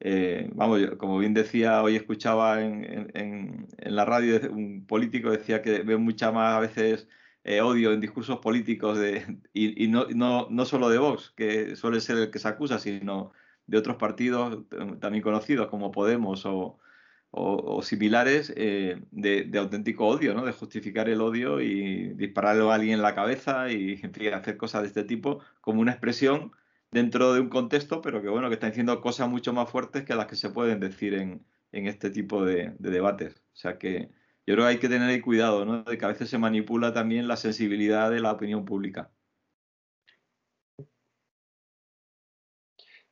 eh, 0.00 0.50
vamos, 0.54 0.80
como 0.98 1.18
bien 1.18 1.34
decía, 1.34 1.82
hoy 1.82 1.96
escuchaba 1.96 2.62
en, 2.62 3.10
en, 3.14 3.68
la 3.78 4.04
radio 4.04 4.40
un 4.52 4.86
político 4.86 5.30
decía 5.30 5.62
que 5.62 5.80
ve 5.82 5.96
mucha 5.96 6.32
más 6.32 6.54
a 6.56 6.60
veces 6.60 7.08
eh, 7.44 7.60
odio 7.60 7.92
en 7.92 8.00
discursos 8.00 8.38
políticos 8.40 8.98
de, 8.98 9.40
y, 9.52 9.88
no, 9.88 10.06
no, 10.14 10.48
no, 10.50 10.64
solo 10.64 10.88
de 10.90 10.98
Vox, 10.98 11.32
que 11.36 11.76
suele 11.76 12.00
ser 12.00 12.18
el 12.18 12.30
que 12.30 12.38
se 12.38 12.48
acusa, 12.48 12.78
sino 12.78 13.32
de 13.68 13.78
otros 13.78 13.96
partidos 13.96 14.64
también 14.98 15.22
conocidos 15.22 15.68
como 15.68 15.92
Podemos 15.92 16.44
o, 16.46 16.78
o, 17.30 17.82
similares 17.82 18.52
eh, 18.56 19.00
de, 19.10 19.50
auténtico 19.58 20.06
odio, 20.06 20.34
¿no? 20.34 20.44
de 20.44 20.52
justificar 20.52 21.08
el 21.08 21.20
odio 21.20 21.60
y 21.60 22.14
dispararle 22.14 22.68
a 22.68 22.74
alguien 22.74 22.94
en 22.94 23.02
la 23.02 23.14
cabeza 23.14 23.70
y 23.70 24.00
hacer 24.32 24.56
cosas 24.56 24.82
de 24.82 24.88
este 24.88 25.04
tipo 25.04 25.40
como 25.60 25.80
una 25.80 25.92
expresión 25.92 26.52
dentro 26.90 27.34
de 27.34 27.40
un 27.40 27.50
contexto, 27.50 28.00
pero 28.00 28.22
que 28.22 28.28
bueno, 28.28 28.48
que 28.48 28.54
están 28.54 28.70
diciendo 28.70 29.00
cosas 29.02 29.28
mucho 29.28 29.52
más 29.52 29.70
fuertes 29.70 30.04
que 30.04 30.14
las 30.14 30.26
que 30.26 30.36
se 30.36 30.50
pueden 30.50 30.80
decir 30.80 31.14
en, 31.14 31.44
en 31.72 31.86
este 31.86 32.10
tipo 32.10 32.44
de, 32.44 32.74
de, 32.78 32.90
debates. 32.90 33.34
O 33.52 33.56
sea 33.56 33.78
que 33.78 34.10
yo 34.46 34.54
creo 34.54 34.64
que 34.64 34.70
hay 34.70 34.78
que 34.78 34.88
tener 34.88 35.20
cuidado, 35.20 35.66
¿no? 35.66 35.82
de 35.82 35.98
que 35.98 36.04
a 36.06 36.08
veces 36.08 36.30
se 36.30 36.38
manipula 36.38 36.94
también 36.94 37.28
la 37.28 37.36
sensibilidad 37.36 38.10
de 38.10 38.20
la 38.20 38.32
opinión 38.32 38.64
pública. 38.64 39.10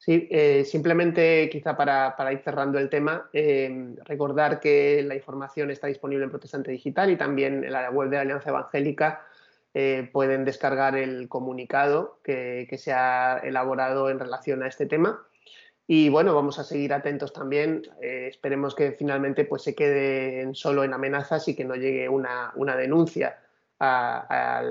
Eh, 0.08 0.64
simplemente 0.64 1.48
quizá 1.50 1.76
para, 1.76 2.32
ir 2.32 2.38
cerrando 2.38 2.78
el 2.78 2.88
tema, 2.88 3.28
eh, 3.32 3.96
recordar 4.04 4.60
que 4.60 5.02
la 5.02 5.16
información 5.16 5.72
está 5.72 5.88
disponible 5.88 6.24
en 6.24 6.30
Protestante 6.30 6.70
Digital 6.70 7.10
y 7.10 7.16
también 7.16 7.64
en 7.64 7.72
la 7.72 7.90
web 7.90 8.08
de 8.08 8.16
la 8.16 8.22
Alianza 8.22 8.50
Evangélica 8.50 9.26
eh, 9.74 10.08
pueden 10.12 10.44
descargar 10.44 10.96
el 10.96 11.28
comunicado 11.28 12.20
que, 12.22 12.68
se 12.78 12.92
ha 12.92 13.40
elaborado 13.42 14.08
en 14.08 14.20
relación 14.20 14.62
a 14.62 14.68
este 14.68 14.86
tema. 14.86 15.26
Y 15.88 16.08
bueno, 16.08 16.36
vamos 16.36 16.60
a 16.60 16.64
seguir 16.64 16.92
atentos 16.92 17.32
también. 17.32 17.82
esperemos 18.00 18.76
que 18.76 18.92
finalmente 18.92 19.44
pues, 19.44 19.62
se 19.62 19.74
quede 19.74 20.54
solo 20.54 20.84
en 20.84 20.94
amenazas 20.94 21.48
y 21.48 21.56
que 21.56 21.64
no 21.64 21.74
llegue 21.74 22.08
una, 22.08 22.52
denuncia 22.76 23.40
a, 23.80 24.62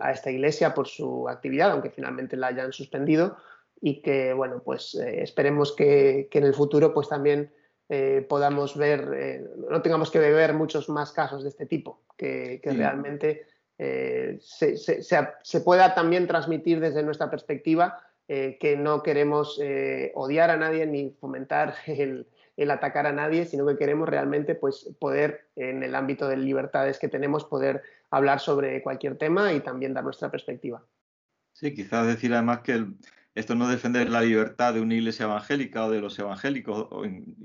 a, 0.00 0.12
esta 0.12 0.30
iglesia 0.30 0.74
por 0.74 0.88
su 0.88 1.28
actividad, 1.28 1.70
aunque 1.72 1.90
finalmente 1.90 2.36
la 2.36 2.48
hayan 2.48 2.72
suspendido 2.72 3.36
y 3.84 4.00
que, 4.00 4.32
bueno, 4.32 4.62
pues 4.64 4.94
eh, 4.94 5.22
esperemos 5.22 5.72
que, 5.72 6.28
en 6.30 6.44
el 6.44 6.54
futuro 6.54 6.94
pues 6.94 7.08
también 7.08 7.50
eh, 7.88 8.24
podamos 8.26 8.76
ver, 8.76 9.10
eh, 9.12 9.44
no 9.68 9.82
tengamos 9.82 10.12
que 10.12 10.20
beber 10.20 10.54
muchos 10.54 10.88
más 10.88 11.10
casos 11.10 11.42
de 11.42 11.48
este 11.48 11.66
tipo, 11.66 12.00
que, 12.16 12.60
realmente 12.64 13.44
se, 13.76 14.76
se, 14.76 15.60
pueda 15.62 15.94
también 15.96 16.28
transmitir 16.28 16.78
desde 16.78 17.02
nuestra 17.02 17.28
perspectiva 17.28 17.98
que 18.28 18.76
no 18.78 19.02
queremos 19.02 19.60
odiar 20.14 20.50
a 20.50 20.56
nadie 20.56 20.86
ni 20.86 21.10
fomentar 21.20 21.74
el, 21.86 22.28
el, 22.56 22.70
atacar 22.70 23.08
a 23.08 23.12
nadie, 23.12 23.44
sino 23.46 23.66
que 23.66 23.76
queremos 23.76 24.08
realmente 24.08 24.54
pues, 24.54 24.88
poder, 25.00 25.48
en 25.56 25.82
el 25.82 25.96
ámbito 25.96 26.28
de 26.28 26.36
libertades 26.36 27.00
que 27.00 27.08
tenemos, 27.08 27.44
poder 27.44 27.82
hablar 28.12 28.38
sobre 28.38 28.80
cualquier 28.80 29.18
tema 29.18 29.52
y 29.52 29.58
también 29.58 29.92
dar 29.92 30.04
nuestra 30.04 30.30
perspectiva. 30.30 30.84
Sí, 31.52 31.74
quizás 31.74 32.06
decir 32.06 32.32
además 32.32 32.60
que 32.60 32.72
el, 32.72 32.96
esto 33.34 33.54
no 33.54 33.64
es 33.64 33.70
defender 33.70 34.10
la 34.10 34.20
libertad 34.20 34.74
de 34.74 34.80
una 34.80 34.94
iglesia 34.94 35.24
evangélica 35.24 35.86
o 35.86 35.90
de 35.90 36.00
los 36.00 36.18
evangélicos, 36.18 36.88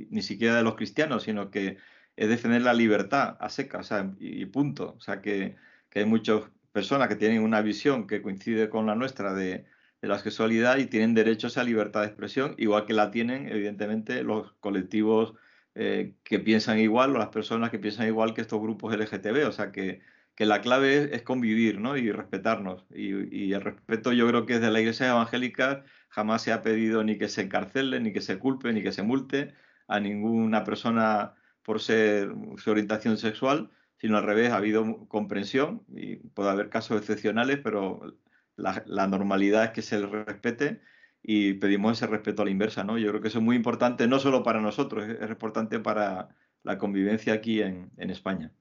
ni 0.09 0.21
siquiera 0.21 0.55
de 0.55 0.63
los 0.63 0.75
cristianos, 0.75 1.23
sino 1.23 1.49
que 1.49 1.77
es 2.17 2.29
defender 2.29 2.61
la 2.63 2.73
libertad 2.73 3.37
a 3.39 3.49
seca, 3.49 3.81
y, 4.19 4.45
punto. 4.47 4.95
O 4.97 4.99
sea, 4.99 5.21
que, 5.21 5.55
hay 5.95 6.05
muchas 6.05 6.43
personas 6.71 7.07
que 7.07 7.15
tienen 7.15 7.41
una 7.41 7.61
visión 7.61 8.05
que 8.05 8.21
coincide 8.21 8.69
con 8.69 8.85
la 8.85 8.95
nuestra 8.95 9.33
de, 9.33 9.65
la 10.01 10.19
sexualidad 10.19 10.77
y 10.77 10.85
tienen 10.85 11.15
derecho 11.15 11.47
a 11.47 11.49
esa 11.49 11.63
libertad 11.63 12.01
de 12.01 12.07
expresión, 12.07 12.55
igual 12.57 12.85
que 12.85 12.93
la 12.93 13.11
tienen, 13.11 13.49
evidentemente, 13.49 14.23
los 14.23 14.53
colectivos 14.59 15.33
eh, 15.75 16.15
que 16.23 16.39
piensan 16.39 16.79
igual 16.79 17.15
o 17.15 17.19
las 17.19 17.29
personas 17.29 17.71
que 17.71 17.79
piensan 17.79 18.07
igual 18.07 18.33
que 18.33 18.41
estos 18.41 18.61
grupos 18.61 18.95
LGTB. 18.95 19.47
O 19.47 19.51
sea, 19.51 19.71
que 19.71 20.01
que 20.37 20.45
la 20.45 20.61
clave 20.61 21.15
es, 21.15 21.23
convivir 21.23 21.79
¿no? 21.79 21.97
y 21.97 22.11
respetarnos. 22.11 22.85
Y, 22.93 23.53
el 23.53 23.61
respeto 23.61 24.13
yo 24.13 24.27
creo 24.27 24.45
que 24.45 24.59
desde 24.59 24.71
la 24.71 24.79
Iglesia 24.79 25.09
Evangélica 25.09 25.83
jamás 26.09 26.43
se 26.43 26.53
ha 26.53 26.61
pedido 26.61 27.03
ni 27.03 27.17
que 27.17 27.27
se 27.27 27.41
encarcele, 27.41 27.99
ni 27.99 28.13
que 28.13 28.21
se 28.21 28.37
culpe, 28.37 28.71
ni 28.71 28.83
que 28.83 28.91
se 28.91 29.01
multe 29.01 29.55
a 29.87 29.99
ninguna 29.99 30.63
persona 30.63 31.33
por 31.63 31.81
ser 31.81 32.35
su 32.57 32.69
orientación 32.69 33.17
sexual, 33.17 33.71
sino 33.97 34.17
al 34.17 34.25
revés, 34.25 34.51
ha 34.51 34.57
habido 34.57 35.07
comprensión 35.07 35.83
y 35.95 36.17
puede 36.17 36.51
haber 36.51 36.69
casos 36.69 36.99
excepcionales, 36.99 37.59
pero 37.63 38.19
la, 38.57 39.07
normalidad 39.07 39.63
es 39.65 39.71
que 39.71 39.81
se 39.81 39.99
le 39.99 40.05
respete 40.05 40.81
y 41.23 41.55
pedimos 41.55 41.93
ese 41.97 42.05
respeto 42.05 42.43
a 42.43 42.45
la 42.45 42.51
inversa. 42.51 42.83
¿no? 42.83 42.99
Yo 42.99 43.09
creo 43.09 43.21
que 43.21 43.29
eso 43.29 43.39
es 43.39 43.43
muy 43.43 43.55
importante, 43.55 44.07
no 44.07 44.19
solo 44.19 44.43
para 44.43 44.61
nosotros, 44.61 45.09
es, 45.09 45.29
importante 45.31 45.79
para 45.79 46.29
la 46.61 46.77
convivencia 46.77 47.33
aquí 47.33 47.63
en 47.63 47.89
España. 47.97 48.53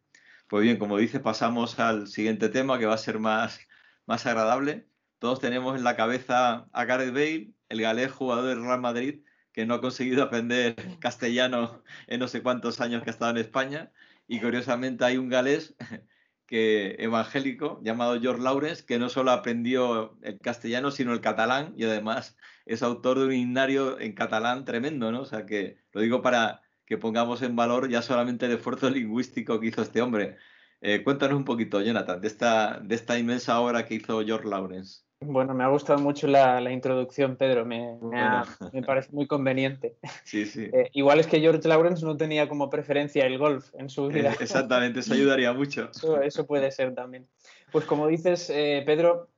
Pues 0.48 0.62
bien, 0.62 0.78
como 0.78 0.96
dice, 0.98 1.18
pasamos 1.18 1.78
al 1.80 2.06
siguiente 2.06 2.48
tema 2.48 2.78
que 2.78 2.86
va 2.86 2.94
a 2.94 2.98
ser 2.98 3.18
más, 3.18 3.58
más 4.06 4.26
agradable. 4.26 4.88
Todos 5.18 5.40
tenemos 5.40 5.76
en 5.76 5.82
la 5.82 5.96
cabeza 5.96 6.68
a 6.72 6.84
Gareth 6.84 7.12
Bale, 7.12 7.52
el 7.68 7.80
galés 7.80 8.12
jugador 8.12 8.46
del 8.46 8.62
Real 8.62 8.80
Madrid, 8.80 9.24
que 9.52 9.66
no 9.66 9.74
ha 9.74 9.80
conseguido 9.80 10.22
aprender 10.22 10.76
castellano 11.00 11.82
en 12.06 12.20
no 12.20 12.28
sé 12.28 12.42
cuántos 12.42 12.80
años 12.80 13.02
que 13.02 13.10
ha 13.10 13.12
estado 13.12 13.32
en 13.32 13.38
España. 13.38 13.92
Y 14.28 14.40
curiosamente 14.40 15.04
hay 15.04 15.16
un 15.16 15.28
galés 15.28 15.74
que, 16.46 16.94
evangélico 17.00 17.80
llamado 17.82 18.20
George 18.20 18.42
Lawrence, 18.42 18.84
que 18.84 18.98
no 19.00 19.08
solo 19.08 19.32
aprendió 19.32 20.16
el 20.22 20.38
castellano, 20.38 20.92
sino 20.92 21.12
el 21.12 21.20
catalán 21.20 21.74
y 21.76 21.84
además 21.84 22.36
es 22.66 22.82
autor 22.82 23.18
de 23.18 23.26
un 23.26 23.32
himnario 23.32 23.98
en 23.98 24.12
catalán 24.14 24.64
tremendo, 24.64 25.10
¿no? 25.10 25.22
O 25.22 25.24
sea 25.26 25.44
que 25.44 25.78
lo 25.92 26.02
digo 26.02 26.22
para 26.22 26.62
que 26.86 26.96
pongamos 26.96 27.42
en 27.42 27.56
valor 27.56 27.88
ya 27.90 28.00
solamente 28.00 28.46
el 28.46 28.52
esfuerzo 28.52 28.88
lingüístico 28.88 29.60
que 29.60 29.66
hizo 29.66 29.82
este 29.82 30.00
hombre. 30.00 30.36
Eh, 30.80 31.02
cuéntanos 31.02 31.36
un 31.36 31.44
poquito, 31.44 31.80
Jonathan, 31.80 32.20
de 32.20 32.28
esta, 32.28 32.78
de 32.80 32.94
esta 32.94 33.18
inmensa 33.18 33.60
obra 33.60 33.84
que 33.84 33.94
hizo 33.94 34.24
George 34.24 34.48
Lawrence. 34.48 35.00
Bueno, 35.20 35.54
me 35.54 35.64
ha 35.64 35.68
gustado 35.68 35.98
mucho 35.98 36.26
la, 36.26 36.70
introducción, 36.70 37.36
Pedro, 37.36 37.64
me, 37.64 37.98
me, 38.72 38.82
parece 38.82 39.10
muy 39.12 39.26
conveniente. 39.26 39.96
Sí, 40.24 40.44
sí. 40.46 40.70
Eh, 40.72 40.90
igual 40.92 41.18
es 41.18 41.26
que 41.26 41.40
George 41.40 41.66
Lawrence 41.66 42.04
no 42.04 42.16
tenía 42.16 42.48
como 42.48 42.70
preferencia 42.70 43.26
el 43.26 43.38
golf 43.38 43.74
en 43.74 43.88
su 43.88 44.08
vida. 44.08 44.32
Eh, 44.32 44.36
exactamente, 44.40 45.00
eso 45.00 45.14
ayudaría 45.14 45.52
mucho. 45.52 45.90
Eso, 46.22 46.46
puede 46.46 46.70
ser 46.70 46.94
también. 46.94 47.26
Pues 47.72 47.84
como 47.84 48.06
dices, 48.06 48.46
Pedro, 48.46 49.30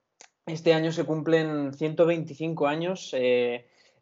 este 0.46 0.74
año 0.74 0.92
se 0.92 1.04
cumplen 1.04 1.72
125 1.72 2.66
años 2.66 3.14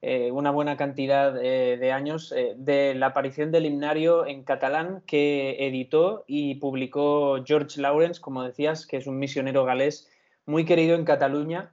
eh, 0.03 0.31
una 0.31 0.51
buena 0.51 0.77
cantidad 0.77 1.43
eh, 1.43 1.79
de 1.79 1.93
años 1.93 2.33
eh, 2.37 2.53
de 2.57 2.95
la 2.95 3.07
aparición 3.07 3.51
del 3.51 3.65
himnario 3.67 4.27
en 4.27 4.45
catalán 4.45 5.03
que 5.07 5.67
editó 5.67 6.25
y 6.27 6.57
publicó 6.57 7.43
George 7.45 7.81
Lawrence, 7.81 8.21
como 8.21 8.43
decías, 8.43 8.87
que 8.87 8.99
es 8.99 9.07
un 9.07 9.19
misionero 9.19 9.65
galés 9.65 10.11
muy 10.45 10.65
querido 10.65 10.95
en 10.95 11.05
Cataluña. 11.05 11.71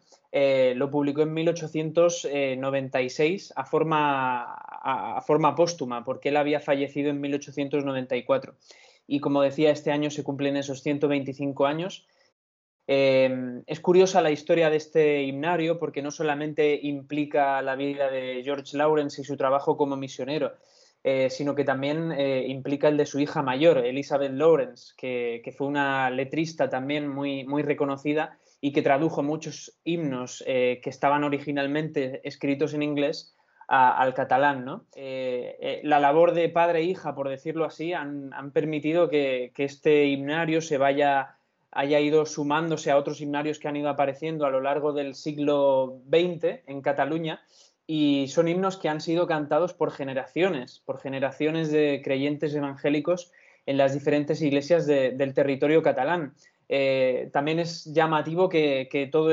lo 0.76 0.90
publicó 0.90 1.22
en 1.22 1.34
1896 1.34 3.54
a 3.56 3.66
forma, 3.66 4.56
a 4.56 5.22
forma 5.22 5.56
póstuma, 5.56 6.04
porque 6.04 6.30
él 6.30 6.38
había 6.38 6.60
fallecido 6.60 7.12
en 7.12 7.22
1894. 7.22 8.56
Y 9.06 9.20
como 9.20 9.42
decía, 9.42 9.70
este 9.70 9.92
año 9.92 10.10
se 10.10 10.24
cumplen 10.24 10.58
esos 10.58 10.82
125 10.82 11.68
años 11.68 12.08
Em, 12.86 13.64
es 13.66 13.80
curiosa 13.80 14.22
la 14.22 14.32
historia 14.32 14.70
de 14.70 14.76
este 14.76 15.24
himnario 15.24 15.80
porque 15.80 16.02
no 16.02 16.12
solamente 16.12 16.80
implica 16.84 17.62
la 17.62 17.76
vida 17.76 18.10
de 18.10 18.42
George 18.44 18.76
Lawrence 18.76 19.22
y 19.22 19.26
su 19.26 19.38
trabajo 19.38 19.78
como 19.78 19.96
misionero, 19.96 20.54
eh, 21.04 21.30
sino 21.30 21.56
que 21.56 21.64
también 21.64 22.12
eh, 22.12 22.46
implica 22.48 22.90
el 22.90 22.98
de 22.98 23.06
su 23.06 23.20
hija 23.20 23.42
mayor, 23.42 23.78
Elizabeth 23.78 24.34
Lawrence, 24.34 24.94
que, 24.98 25.54
fue 25.58 25.68
una 25.68 26.10
letrista 26.10 26.70
también 26.70 27.08
muy, 27.08 27.46
muy 27.46 27.64
reconocida 27.64 28.38
y 28.60 28.74
que 28.74 28.82
tradujo 28.82 29.24
muchos 29.24 29.78
himnos 29.86 30.44
eh, 30.46 30.82
que 30.84 30.90
estaban 30.90 31.24
originalmente 31.24 32.22
escritos 32.28 32.74
en 32.74 32.84
inglés 32.84 33.36
al 33.66 34.14
catalán. 34.14 34.66
¿no? 34.66 34.86
la 34.94 36.00
labor 36.00 36.34
de 36.34 36.50
padre 36.50 36.80
e 36.80 36.84
hija, 36.84 37.16
por 37.16 37.30
decirlo 37.30 37.66
así, 37.66 37.94
han, 37.94 38.52
permitido 38.54 39.10
que, 39.10 39.52
que 39.56 39.64
este 39.64 40.06
himnario 40.06 40.62
se 40.62 40.78
vaya 40.78 41.38
haya 41.76 42.00
ido 42.00 42.26
sumándose 42.26 42.92
a 42.92 42.98
otros 42.98 43.22
himnarios 43.22 43.60
que 43.60 43.68
han 43.68 43.76
ido 43.76 43.90
apareciendo 43.90 44.46
a 44.46 44.52
lo 44.52 44.62
largo 44.62 44.94
del 44.94 45.16
siglo 45.16 46.02
XX 46.10 46.62
en 46.68 46.82
Cataluña 46.82 47.42
y 47.86 48.28
son 48.30 48.48
himnos 48.48 48.78
que 48.78 48.90
han 48.90 49.02
sido 49.02 49.28
cantados 49.28 49.74
por 49.74 49.92
generaciones, 49.92 50.82
por 50.86 51.00
generaciones 51.00 51.72
de 51.72 52.02
creyentes 52.04 52.56
evangélicos 52.56 53.32
en 53.66 53.78
las 53.78 53.94
diferentes 53.94 54.42
iglesias 54.42 54.86
del 54.86 55.34
territorio 55.34 55.82
catalán. 55.82 56.34
Eh, 56.70 57.30
también 57.34 57.60
es 57.60 57.86
llamativo 57.86 58.50
que, 58.50 59.10
todo, 59.12 59.32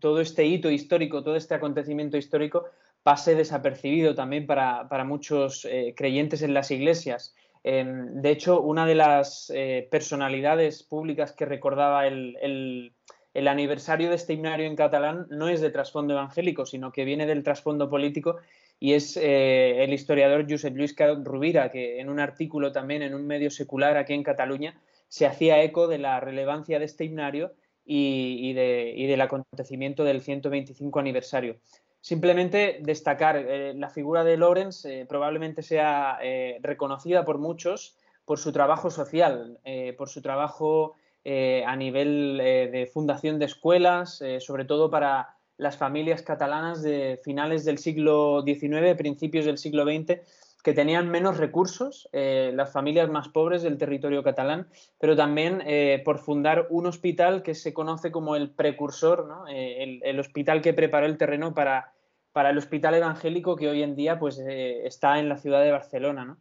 todo, 0.00 0.20
este 0.20 0.44
hito 0.46 0.70
histórico, 0.70 1.22
todo 1.22 1.36
este 1.36 1.54
acontecimiento 1.54 2.16
histórico 2.16 2.66
pase 3.02 3.34
desapercibido 3.34 4.14
también 4.14 4.46
para, 4.46 5.04
muchos 5.04 5.64
eh, 5.64 5.94
creyentes 5.96 6.42
en 6.42 6.54
las 6.54 6.70
iglesias. 6.70 7.34
Em, 7.62 8.22
de 8.22 8.30
hecho, 8.30 8.60
una 8.60 8.86
de 8.86 8.94
las 8.94 9.52
eh, 9.54 9.86
personalidades 9.90 10.82
públicas 10.82 11.32
que 11.32 11.44
recordaba 11.44 12.06
el, 12.06 12.94
aniversario 13.34 14.08
de 14.08 14.16
este 14.16 14.32
himnario 14.32 14.66
en 14.66 14.76
catalán 14.76 15.26
no 15.30 15.48
es 15.48 15.60
de 15.60 15.70
trasfondo 15.70 16.14
evangélico, 16.14 16.66
sino 16.66 16.92
que 16.92 17.04
viene 17.04 17.26
del 17.26 17.42
trasfondo 17.42 17.88
político 17.88 18.36
y 18.78 18.94
es 18.94 19.16
eh, 19.16 19.84
el 19.84 19.92
historiador 19.92 20.46
Josep 20.48 20.74
Lluís 20.74 20.96
Rovira, 21.22 21.70
que 21.70 22.00
en 22.00 22.08
un 22.08 22.18
artículo 22.18 22.72
también 22.72 23.02
en 23.02 23.14
un 23.14 23.26
medio 23.26 23.50
secular 23.50 23.96
aquí 23.96 24.14
en 24.14 24.22
Cataluña 24.22 24.80
se 25.08 25.26
hacía 25.26 25.62
eco 25.62 25.86
de 25.86 25.98
la 25.98 26.20
relevancia 26.20 26.78
de 26.78 26.86
este 26.86 27.04
himnario 27.04 27.52
y, 27.84 28.52
del 28.52 29.20
acontecimiento 29.20 30.04
del 30.04 30.20
125 30.20 31.00
aniversario. 31.00 31.56
Simplemente 32.00 32.78
destacar, 32.80 33.36
eh, 33.36 33.74
la 33.74 33.90
figura 33.90 34.24
de 34.24 34.38
Lorenz 34.38 34.86
eh, 34.86 35.04
probablemente 35.06 35.62
sea 35.62 36.18
eh, 36.22 36.58
reconocida 36.62 37.26
por 37.26 37.38
muchos 37.38 37.96
por 38.24 38.38
su 38.38 38.52
trabajo 38.52 38.90
social, 38.90 39.58
por 39.98 40.08
su 40.08 40.22
trabajo 40.22 40.94
a 41.24 41.74
nivel 41.74 42.38
de 42.38 42.88
fundación 42.92 43.40
de 43.40 43.46
escuelas, 43.46 44.22
sobre 44.38 44.64
todo 44.64 44.88
para 44.88 45.34
las 45.56 45.76
familias 45.76 46.22
catalanas 46.22 46.80
de 46.80 47.20
finales 47.24 47.64
del 47.64 47.78
siglo 47.78 48.44
XIX, 48.46 48.94
principios 48.96 49.46
del 49.46 49.58
siglo 49.58 49.82
XX, 49.82 50.20
que 50.62 50.72
tenían 50.74 51.10
menos 51.10 51.38
recursos, 51.38 52.08
eh, 52.12 52.52
las 52.54 52.72
familias 52.72 53.08
más 53.08 53.28
pobres 53.28 53.62
del 53.62 53.78
territorio 53.78 54.22
catalán, 54.22 54.68
pero 54.98 55.16
también 55.16 55.62
eh, 55.66 56.02
por 56.04 56.18
fundar 56.18 56.66
un 56.70 56.86
hospital 56.86 57.42
que 57.42 57.54
se 57.54 57.72
conoce 57.72 58.10
como 58.10 58.36
el 58.36 58.50
precursor, 58.50 59.46
eh, 59.50 60.00
el, 60.02 60.20
hospital 60.20 60.60
que 60.62 60.74
preparó 60.74 61.06
el 61.06 61.18
terreno 61.18 61.54
para, 61.54 61.92
para, 62.32 62.50
el 62.50 62.58
hospital 62.58 62.94
evangélico 62.94 63.56
que 63.56 63.68
hoy 63.68 63.82
en 63.82 63.96
día 63.96 64.18
pues, 64.18 64.38
está 64.38 65.18
en 65.18 65.28
la 65.28 65.38
ciudad 65.38 65.62
de 65.62 65.72
Barcelona. 65.72 66.38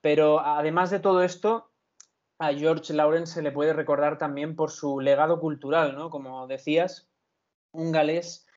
Pero 0.00 0.40
además 0.40 0.90
de 0.90 1.00
todo 1.00 1.22
esto, 1.22 1.70
a 2.38 2.52
George 2.52 2.94
Lawrence 2.94 3.34
se 3.34 3.42
le 3.42 3.50
puede 3.50 3.72
recordar 3.72 4.18
también 4.18 4.54
por 4.54 4.70
su 4.70 5.00
legado 5.00 5.40
cultural, 5.40 5.96
¿no? 5.96 6.10
como 6.10 6.46
decías, 6.46 7.08
un 7.72 7.92
galés 7.92 8.47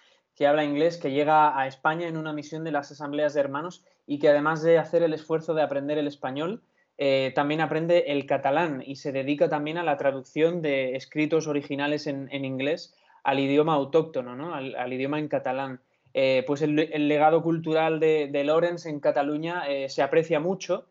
que 0.42 0.48
habla 0.48 0.64
inglés, 0.64 0.98
que 0.98 1.12
llega 1.12 1.56
a 1.56 1.68
España 1.68 2.08
en 2.08 2.18
una 2.18 2.34
misión 2.34 2.64
de 2.64 2.72
las 2.72 2.92
asambleas 2.92 3.36
de 3.36 3.42
hermanos 3.42 3.86
y 4.08 4.18
que 4.18 4.28
además 4.28 4.64
de 4.64 4.80
hacer 4.80 5.04
el 5.04 5.14
esfuerzo 5.14 5.54
de 5.54 5.62
aprender 5.62 6.00
el 6.00 6.08
español, 6.08 6.64
eh, 6.98 7.32
también 7.36 7.62
aprende 7.62 8.06
el 8.08 8.26
catalán 8.26 8.82
y 8.84 8.96
se 8.96 9.12
dedica 9.12 9.50
también 9.50 9.78
a 9.78 9.84
la 9.84 9.98
traducción 9.98 10.64
de 10.64 10.96
escritos 10.96 11.46
originales 11.46 12.08
en, 12.08 12.28
inglés 12.44 12.96
al 13.24 13.40
idioma 13.40 13.76
autóctono, 13.76 14.36
¿no? 14.36 14.56
al, 14.56 14.92
idioma 14.92 15.20
en 15.20 15.28
catalán. 15.28 15.80
Eh, 16.16 16.44
pues 16.48 16.64
el, 16.64 16.76
legado 16.76 17.44
cultural 17.44 18.00
de, 18.00 18.28
de 18.32 18.44
Lorenz 18.44 18.88
en 18.88 19.00
Cataluña 19.00 19.66
eh, 19.68 19.90
se 19.90 20.02
aprecia 20.02 20.40
mucho 20.40 20.88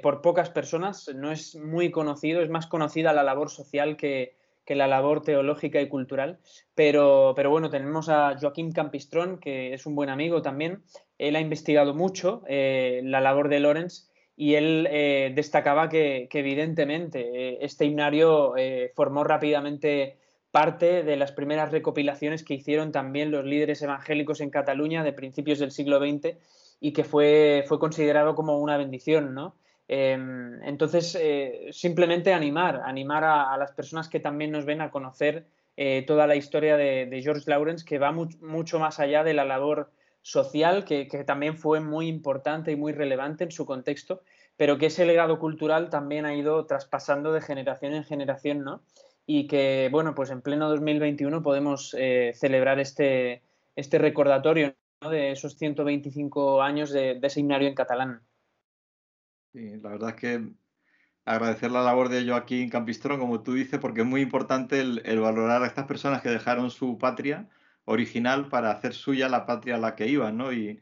por 0.00 0.22
pocas 0.22 0.48
personas, 0.48 1.10
no 1.12 1.32
es 1.32 1.56
muy 1.56 1.90
conocido, 1.90 2.40
es 2.40 2.48
más 2.48 2.68
conocida 2.68 3.12
la 3.12 3.24
labor 3.24 3.50
social 3.50 3.96
que, 3.96 4.36
que 4.66 4.74
la 4.74 4.88
labor 4.88 5.22
teológica 5.22 5.80
y 5.80 5.88
cultural. 5.88 6.40
Pero, 6.74 7.32
pero 7.34 7.48
bueno, 7.50 7.70
tenemos 7.70 8.08
a 8.10 8.36
Joaquín 8.38 8.72
Campistrón, 8.72 9.38
que 9.38 9.72
es 9.72 9.86
un 9.86 9.94
buen 9.94 10.10
amigo 10.10 10.42
también. 10.42 10.82
Él 11.16 11.36
ha 11.36 11.40
investigado 11.40 11.94
mucho 11.94 12.42
eh, 12.48 13.00
la 13.04 13.20
labor 13.20 13.48
de 13.48 13.60
Lorenz 13.60 14.10
y 14.36 14.54
él 14.54 14.86
eh, 14.90 15.32
destacaba 15.34 15.88
que, 15.88 16.28
evidentemente 16.30 17.20
eh, 17.20 17.58
este 17.62 17.86
himnario 17.86 18.54
formó 18.94 19.24
rápidamente 19.24 20.18
parte 20.50 21.02
de 21.02 21.16
las 21.16 21.32
primeras 21.32 21.70
recopilaciones 21.70 22.42
que 22.42 22.54
hicieron 22.54 22.90
también 22.90 23.30
los 23.30 23.44
líderes 23.44 23.82
evangélicos 23.82 24.40
en 24.40 24.50
Cataluña 24.50 25.04
de 25.04 25.12
principios 25.12 25.58
del 25.58 25.70
siglo 25.70 25.98
XX 25.98 26.36
y 26.80 26.92
que 26.92 27.04
fue, 27.04 27.64
fue 27.68 27.78
considerado 27.78 28.34
como 28.34 28.58
una 28.58 28.76
bendición, 28.76 29.34
¿no? 29.34 29.54
Em, 29.88 30.62
entonces, 30.64 31.16
eh, 31.20 31.68
simplemente 31.70 32.32
animar, 32.32 32.82
animar 32.84 33.24
a, 33.24 33.56
las 33.56 33.72
personas 33.72 34.08
que 34.08 34.20
también 34.20 34.50
nos 34.50 34.64
ven 34.64 34.80
a 34.80 34.90
conocer 34.90 35.46
eh, 35.76 36.04
toda 36.06 36.26
la 36.26 36.36
historia 36.36 36.76
de, 36.76 37.20
George 37.22 37.44
Lawrence, 37.46 37.84
que 37.84 37.98
va 37.98 38.12
mucho 38.12 38.78
más 38.78 38.98
allá 38.98 39.22
de 39.22 39.34
la 39.34 39.44
labor 39.44 39.90
social, 40.22 40.84
que, 40.84 41.06
también 41.24 41.56
fue 41.56 41.80
muy 41.80 42.08
importante 42.08 42.72
y 42.72 42.76
muy 42.76 42.92
relevante 42.92 43.44
en 43.44 43.52
su 43.52 43.64
contexto, 43.64 44.22
pero 44.56 44.78
que 44.78 44.86
ese 44.86 45.06
legado 45.06 45.38
cultural 45.38 45.90
también 45.90 46.26
ha 46.26 46.34
ido 46.34 46.66
traspasando 46.66 47.32
de 47.32 47.40
generación 47.40 47.94
en 47.94 48.04
generación, 48.04 48.64
¿no? 48.64 48.80
Y 49.26 49.46
que, 49.46 49.88
bueno, 49.92 50.14
pues 50.14 50.30
en 50.30 50.40
pleno 50.40 50.68
2021 50.68 51.42
podemos 51.42 51.94
eh, 51.98 52.32
celebrar 52.34 52.80
este, 52.80 53.42
este 53.76 53.98
recordatorio 53.98 54.74
de 55.08 55.32
esos 55.32 55.56
125 55.56 56.62
años 56.62 56.90
de, 56.90 57.20
de 57.20 57.32
en 57.36 57.74
catalán. 57.74 58.25
La 59.56 59.88
verdad 59.90 60.10
es 60.10 60.16
que 60.16 60.50
agradecer 61.24 61.70
la 61.70 61.82
labor 61.82 62.10
de 62.10 62.26
Joaquín 62.26 62.68
Campistrón, 62.68 63.18
como 63.18 63.42
tú 63.42 63.54
dices, 63.54 63.80
porque 63.80 64.02
es 64.02 64.06
muy 64.06 64.20
importante 64.20 64.80
el, 64.80 65.20
valorar 65.20 65.62
a 65.62 65.66
estas 65.66 65.86
personas 65.86 66.22
que 66.22 66.28
dejaron 66.28 66.70
su 66.70 66.98
patria 66.98 67.48
original 67.86 68.48
para 68.48 68.70
hacer 68.70 68.92
suya 68.92 69.28
la 69.28 69.46
patria 69.46 69.76
a 69.76 69.78
la 69.78 69.94
que 69.96 70.08
iban, 70.08 70.36
¿no? 70.36 70.52
Y, 70.52 70.80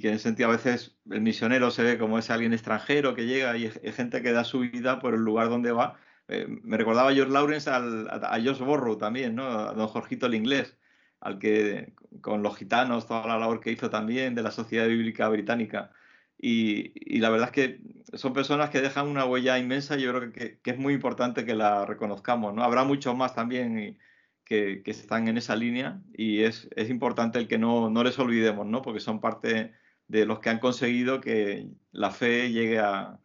que 0.00 0.10
en 0.10 0.18
sentido 0.18 0.48
a 0.48 0.52
veces 0.52 0.96
el 1.10 1.20
misionero 1.20 1.70
se 1.70 1.82
ve 1.84 1.96
como 1.96 2.18
ese 2.18 2.32
alguien 2.32 2.52
extranjero 2.52 3.14
que 3.14 3.26
llega 3.26 3.56
y 3.56 3.66
es, 3.66 3.94
gente 3.94 4.20
que 4.20 4.32
da 4.32 4.42
su 4.42 4.58
vida 4.60 4.98
por 4.98 5.14
el 5.14 5.20
lugar 5.20 5.48
donde 5.48 5.70
va. 5.70 5.96
Eh, 6.28 6.46
me 6.48 6.76
recordaba 6.76 7.12
George 7.12 7.32
Lawrence 7.32 7.70
al, 7.70 8.08
a, 8.08 8.34
a 8.34 8.40
George 8.40 8.64
Borrow 8.64 8.98
también, 8.98 9.36
¿no? 9.36 9.44
A 9.46 9.74
don 9.74 9.86
Jorgito 9.86 10.26
el 10.26 10.34
inglés, 10.34 10.76
al 11.20 11.38
que 11.38 11.92
con 12.20 12.42
los 12.42 12.56
gitanos, 12.56 13.06
toda 13.06 13.26
la 13.28 13.38
labor 13.38 13.60
que 13.60 13.70
hizo 13.70 13.88
también 13.90 14.34
de 14.34 14.42
la 14.42 14.50
Sociedad 14.50 14.88
Bíblica 14.88 15.28
Británica. 15.28 15.92
Y, 16.38 17.18
la 17.18 17.30
verdad 17.30 17.48
es 17.48 17.52
que 17.52 17.80
son 18.16 18.32
personas 18.32 18.70
que 18.70 18.80
dejan 18.80 19.08
una 19.08 19.24
huella 19.24 19.58
inmensa 19.58 19.96
y 19.96 20.02
yo 20.02 20.12
creo 20.12 20.32
que, 20.32 20.60
es 20.62 20.78
muy 20.78 20.94
importante 20.94 21.44
que 21.44 21.54
la 21.54 21.86
reconozcamos. 21.86 22.54
¿no? 22.54 22.62
Habrá 22.62 22.84
muchos 22.84 23.16
más 23.16 23.34
también 23.34 23.98
que, 24.44 24.82
están 24.84 25.28
en 25.28 25.38
esa 25.38 25.56
línea 25.56 26.00
y 26.12 26.42
es, 26.42 26.68
importante 26.88 27.38
el 27.38 27.48
que 27.48 27.58
no, 27.58 27.90
les 28.02 28.18
olvidemos, 28.18 28.66
¿no? 28.66 28.82
porque 28.82 29.00
son 29.00 29.20
parte 29.20 29.72
de 30.08 30.24
los 30.24 30.38
que 30.38 30.50
han 30.50 30.60
conseguido 30.60 31.20
que 31.20 31.68
la 31.90 32.10
fe 32.10 32.50
llegue 32.52 32.78
a, 32.78 33.18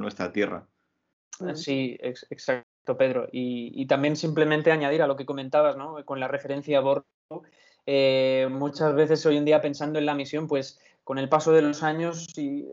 nuestra 0.00 0.32
tierra. 0.32 0.66
Sí, 1.54 1.96
exacto, 2.00 2.96
Pedro. 2.96 3.28
Y, 3.32 3.86
también 3.86 4.16
simplemente 4.16 4.72
añadir 4.72 5.02
a 5.02 5.06
lo 5.06 5.16
que 5.16 5.26
comentabas, 5.26 5.76
¿no? 5.76 6.04
con 6.04 6.18
la 6.18 6.28
referencia 6.28 6.78
a 6.78 6.80
Borro, 6.80 7.06
eh, 7.88 8.48
muchas 8.50 8.94
veces 8.96 9.24
hoy 9.26 9.36
en 9.36 9.44
día 9.44 9.60
pensando 9.60 10.00
en 10.00 10.06
la 10.06 10.14
misión, 10.14 10.48
pues 10.48 10.80
con 11.06 11.18
el 11.18 11.28
paso 11.28 11.52
de 11.52 11.62
los 11.62 11.84
años 11.84 12.26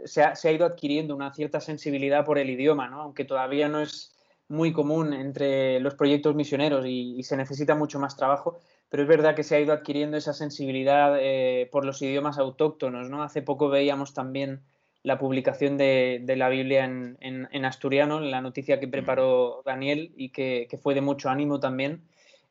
se 0.05 0.23
ha, 0.23 0.51
ido 0.51 0.65
adquiriendo 0.65 1.15
una 1.15 1.31
cierta 1.35 1.59
sensibilidad 1.59 2.25
por 2.25 2.39
el 2.39 2.49
idioma, 2.49 2.89
¿no? 2.89 2.99
aunque 3.01 3.25
todavía 3.25 3.69
no 3.69 3.79
es 3.79 4.17
muy 4.47 4.73
común 4.73 5.13
entre 5.13 5.79
los 5.79 5.93
proyectos 5.93 6.33
misioneros 6.33 6.83
y, 6.87 7.21
se 7.21 7.37
necesita 7.37 7.75
mucho 7.75 7.99
más 7.99 8.17
trabajo, 8.17 8.57
pero 8.89 9.03
es 9.03 9.07
verdad 9.07 9.35
que 9.35 9.43
se 9.43 9.55
ha 9.55 9.59
ido 9.59 9.71
adquiriendo 9.71 10.17
esa 10.17 10.33
sensibilidad 10.33 11.15
eh, 11.19 11.69
por 11.71 11.85
los 11.85 12.01
idiomas 12.01 12.39
autóctonos. 12.39 13.07
¿no? 13.07 13.21
Hace 13.21 13.43
poco 13.43 13.69
veíamos 13.69 14.15
también 14.15 14.63
la 15.03 15.19
publicación 15.19 15.77
de, 15.77 16.23
la 16.35 16.49
Biblia 16.49 16.85
en, 16.85 17.65
asturiano, 17.65 18.19
la 18.19 18.41
noticia 18.41 18.79
que 18.79 18.87
preparó 18.87 19.61
Daniel 19.63 20.11
y 20.17 20.29
que, 20.29 20.65
que 20.71 20.79
fue 20.79 20.95
de 20.95 21.01
mucho 21.01 21.29
ánimo 21.29 21.59
también. 21.59 22.01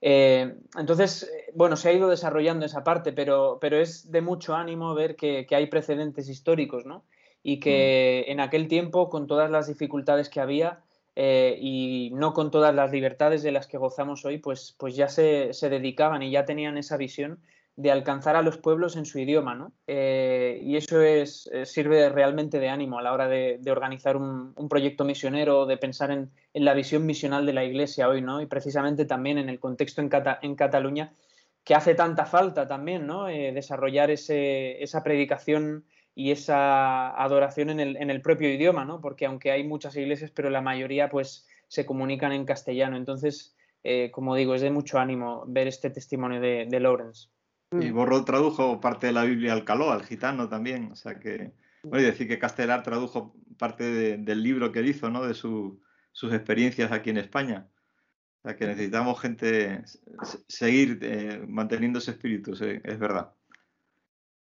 Eh, 0.05 0.57
entonces, 0.77 1.31
bueno, 1.55 1.77
se 1.77 1.89
ha 1.89 1.93
ido 1.93 2.09
desarrollando 2.09 2.67
esa 2.67 2.83
parte, 2.83 3.13
pero, 3.13 3.59
pero 3.61 3.79
es 3.79 4.11
de 4.11 4.21
mucho 4.21 4.57
ánimo 4.57 4.95
ver 4.95 5.15
que, 5.15 5.47
hay 5.51 5.67
precedentes 5.67 6.29
históricos, 6.29 6.85
¿no? 6.85 7.05
Y 7.45 7.61
que 7.61 8.25
mm. 8.27 8.31
en 8.33 8.41
aquel 8.41 8.67
tiempo, 8.67 9.09
con 9.09 9.29
todas 9.29 9.51
las 9.51 9.69
dificultades 9.69 10.29
que 10.29 10.41
había 10.41 10.81
eh, 11.15 11.57
y 11.61 12.11
no 12.15 12.35
con 12.35 12.51
todas 12.51 12.75
las 12.75 12.91
libertades 12.91 13.45
de 13.45 13.53
las 13.53 13.69
que 13.69 13.79
gozamos 13.79 14.25
hoy, 14.25 14.39
pues, 14.39 14.75
pues 14.77 14.97
ya 14.97 15.09
se, 15.09 15.53
se 15.53 15.71
dedicaban 15.71 16.23
y 16.23 16.33
ya 16.33 16.45
tenían 16.45 16.77
esa 16.79 16.97
visión 16.97 17.39
de 17.77 17.91
alcanzar 17.91 18.37
a 18.37 18.43
los 18.43 18.59
pueblos 18.59 18.97
en 18.97 19.07
su 19.07 19.19
idioma, 19.19 19.55
¿no? 19.55 19.73
Eh, 19.87 20.61
y 20.63 20.77
eso 20.77 21.01
es, 21.01 21.49
eh, 21.53 21.65
sirve 21.65 22.11
realmente 22.11 22.59
de 22.59 22.69
ánimo 22.69 22.99
a 22.99 23.03
la 23.03 23.13
hora 23.13 23.29
de, 23.29 23.59
organizar 23.71 24.17
un, 24.17 24.55
proyecto 24.69 25.05
misionero, 25.05 25.65
de 25.65 25.79
pensar 25.79 26.11
en, 26.11 26.31
la 26.53 26.75
visión 26.75 27.07
misional 27.07 27.47
de 27.47 27.55
la 27.55 27.65
Iglesia 27.65 28.09
hoy, 28.09 28.21
¿no? 28.21 28.43
Y 28.43 28.47
precisamente 28.47 29.07
también 29.07 29.39
en 29.39 29.49
el 29.49 29.59
contexto 29.59 30.03
en, 30.03 30.55
Cataluña, 30.55 31.15
que 31.65 31.75
hace 31.75 31.95
tanta 31.95 32.27
falta 32.27 32.67
también, 32.69 33.07
¿no? 33.07 33.29
Eh, 33.29 33.53
desarrollar 33.53 34.11
esa 34.11 35.03
predicación 35.03 35.87
y 36.15 36.31
esa 36.31 37.11
adoración 37.23 37.71
en 37.71 37.81
el, 37.81 37.97
en 37.97 38.11
el, 38.11 38.21
propio 38.21 38.53
idioma, 38.53 38.85
¿no? 38.85 39.01
Porque 39.01 39.25
aunque 39.25 39.51
hay 39.51 39.65
muchas 39.65 39.97
iglesias, 39.97 40.31
pero 40.31 40.51
la 40.51 40.61
mayoría, 40.61 41.09
pues, 41.09 41.49
se 41.69 41.87
comunican 41.87 42.33
en 42.33 42.45
castellano. 42.45 42.99
Entonces, 42.99 43.57
como 44.13 44.37
digo, 44.37 44.55
es 44.55 44.61
de 44.61 44.71
mucho 44.71 44.99
ánimo 44.99 45.45
ver 45.47 45.69
este 45.69 45.89
testimonio 45.91 46.41
de, 46.41 46.67
de 46.69 46.81
Lawrence. 46.81 47.32
Y 47.81 47.91
mm. 47.91 47.95
Borro 47.95 48.25
tradujo 48.25 48.81
parte 48.81 49.07
de 49.07 49.13
la 49.13 49.25
Biblia 49.25 49.53
al 49.53 49.65
caló, 49.65 49.93
al 49.93 50.05
gitano 50.05 50.49
también. 50.49 50.91
O 50.93 50.97
sea 50.97 51.19
que, 51.19 51.53
bueno, 51.83 52.03
y 52.03 52.07
decir 52.07 52.29
que 52.29 52.39
Castelar 52.39 52.83
tradujo 52.83 53.35
parte 53.59 54.19
del 54.19 54.43
libro 54.43 54.73
que 54.73 54.81
él 54.81 54.89
hizo, 54.89 55.09
¿no? 55.11 55.25
De 55.25 55.35
sus 55.35 56.33
experiencias 56.33 56.93
aquí 56.93 57.11
en 57.11 57.19
España. 57.19 57.69
O 58.43 58.49
sea 58.49 58.57
que 58.57 58.67
necesitamos 58.67 59.21
gente 59.21 59.85
seguir 60.49 60.99
eh, 61.03 61.45
manteniendo 61.47 62.01
ese 62.01 62.11
espíritu, 62.11 62.53
es 62.53 62.99
verdad. 62.99 63.33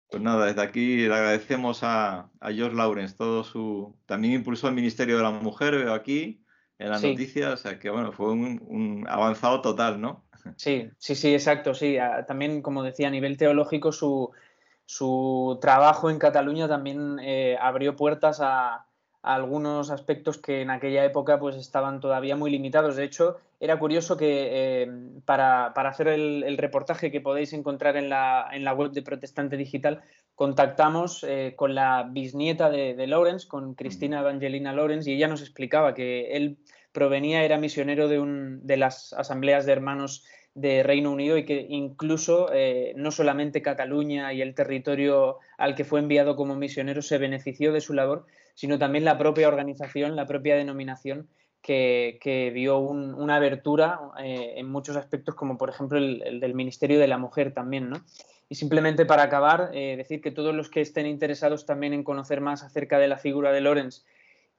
Pues 0.10 0.24
nada, 0.24 0.46
desde 0.46 0.62
aquí 0.62 1.08
le 1.08 1.14
agradecemos 1.14 1.84
a, 1.84 2.30
a 2.40 2.52
George 2.52 2.76
Lawrence 2.76 3.16
todo 3.16 3.44
su. 3.44 3.98
También 4.06 4.34
impulsó 4.34 4.68
el 4.68 4.76
Ministerio 4.76 5.18
de 5.18 5.24
la 5.24 5.32
Mujer, 5.32 5.76
veo 5.76 5.94
aquí 5.94 6.44
en 6.80 6.90
las 6.90 7.04
noticias, 7.04 7.54
o 7.54 7.58
sea 7.58 7.80
que 7.80 7.90
bueno, 7.90 8.12
fue 8.12 8.32
un 8.32 9.06
avanzado 9.08 9.62
total, 9.62 10.02
¿no? 10.02 10.26
Sí, 10.56 10.90
sí, 10.98 11.16
sí, 11.16 11.34
exacto, 11.34 11.74
sí. 11.74 11.98
También, 12.28 12.62
como 12.62 12.84
decía, 12.84 13.08
a 13.08 13.12
nivel 13.12 13.38
teológico, 13.38 13.92
su, 13.92 15.60
trabajo 15.62 16.10
en 16.10 16.20
Cataluña 16.20 16.68
también 16.68 17.20
eh, 17.22 17.58
abrió 17.60 17.96
puertas 17.96 18.40
a, 18.42 18.86
algunos 19.24 19.92
aspectos 19.92 20.40
que 20.40 20.62
en 20.62 20.72
aquella 20.72 21.06
época 21.06 21.40
pues 21.40 21.56
estaban 21.56 22.00
todavía 22.00 22.36
muy 22.36 22.50
limitados. 22.50 22.96
De 22.96 23.04
hecho, 23.04 23.38
era 23.60 23.78
curioso 23.78 24.18
que 24.18 24.50
eh, 24.52 24.92
para, 25.26 25.68
hacer 25.68 26.08
el, 26.08 26.58
reportaje 26.58 27.12
que 27.12 27.22
podéis 27.22 27.54
encontrar 27.54 27.98
en 27.98 28.10
la, 28.10 28.50
en 28.52 28.64
la 28.64 28.74
web 28.74 28.92
de 28.92 29.04
Protestante 29.04 29.58
Digital, 29.58 30.02
contactamos 30.34 31.24
eh, 31.24 31.54
con 31.56 31.76
la 31.76 32.08
bisnieta 32.10 32.72
de, 32.72 32.96
de, 32.96 33.08
Lawrence, 33.08 33.48
con 33.48 33.76
Cristina 33.76 34.22
Evangelina 34.22 34.74
Lawrence, 34.74 35.10
y 35.10 35.14
ella 35.14 35.28
nos 35.28 35.42
explicaba 35.42 35.94
que 35.94 36.32
él 36.36 36.58
provenía, 36.92 37.44
era 37.44 37.58
misionero 37.58 38.08
de, 38.08 38.20
un, 38.20 38.66
de 38.66 38.78
las 38.78 39.14
asambleas 39.14 39.66
de 39.66 39.72
hermanos 39.72 40.24
de 40.54 40.84
Reino 40.84 41.12
Unido 41.12 41.38
y 41.38 41.46
que 41.46 41.66
incluso 41.70 42.50
eh, 42.54 42.94
no 42.98 43.12
solamente 43.12 43.62
Cataluña 43.62 44.34
y 44.34 44.42
el 44.42 44.54
territorio 44.54 45.38
al 45.58 45.76
que 45.76 45.86
fue 45.86 46.00
enviado 46.00 46.36
como 46.36 46.56
misionero 46.56 47.02
se 47.02 47.18
benefició 47.18 47.72
de 47.72 47.82
su 47.82 47.94
labor, 47.94 48.26
sino 48.54 48.78
también 48.78 49.06
la 49.06 49.18
propia 49.18 49.48
organización, 49.48 50.16
la 50.16 50.28
propia 50.28 50.56
denominación 50.56 51.30
que, 51.62 52.20
que 52.22 52.52
dio 52.52 52.80
una 52.80 53.36
abertura 53.36 54.00
eh, 54.20 54.56
en 54.58 54.68
muchos 54.70 54.98
aspectos, 54.98 55.36
como 55.36 55.58
por 55.58 55.70
ejemplo 55.70 55.98
el, 55.98 56.40
del 56.40 56.54
Ministerio 56.54 57.00
de 57.00 57.08
la 57.08 57.18
Mujer 57.18 57.54
también, 57.54 57.90
¿no? 57.90 58.04
Y 58.50 58.56
simplemente 58.56 59.06
para 59.06 59.24
acabar, 59.24 59.72
eh, 59.74 59.96
decir 59.96 60.20
que 60.20 60.32
todos 60.32 60.54
los 60.54 60.70
que 60.70 60.82
estén 60.82 61.06
interesados 61.06 61.66
también 61.66 61.94
en 61.94 62.04
conocer 62.04 62.42
más 62.42 62.64
acerca 62.64 63.00
de 63.00 63.08
la 63.08 63.18
figura 63.18 63.54
de 63.54 63.62
Lorenz 63.62 64.04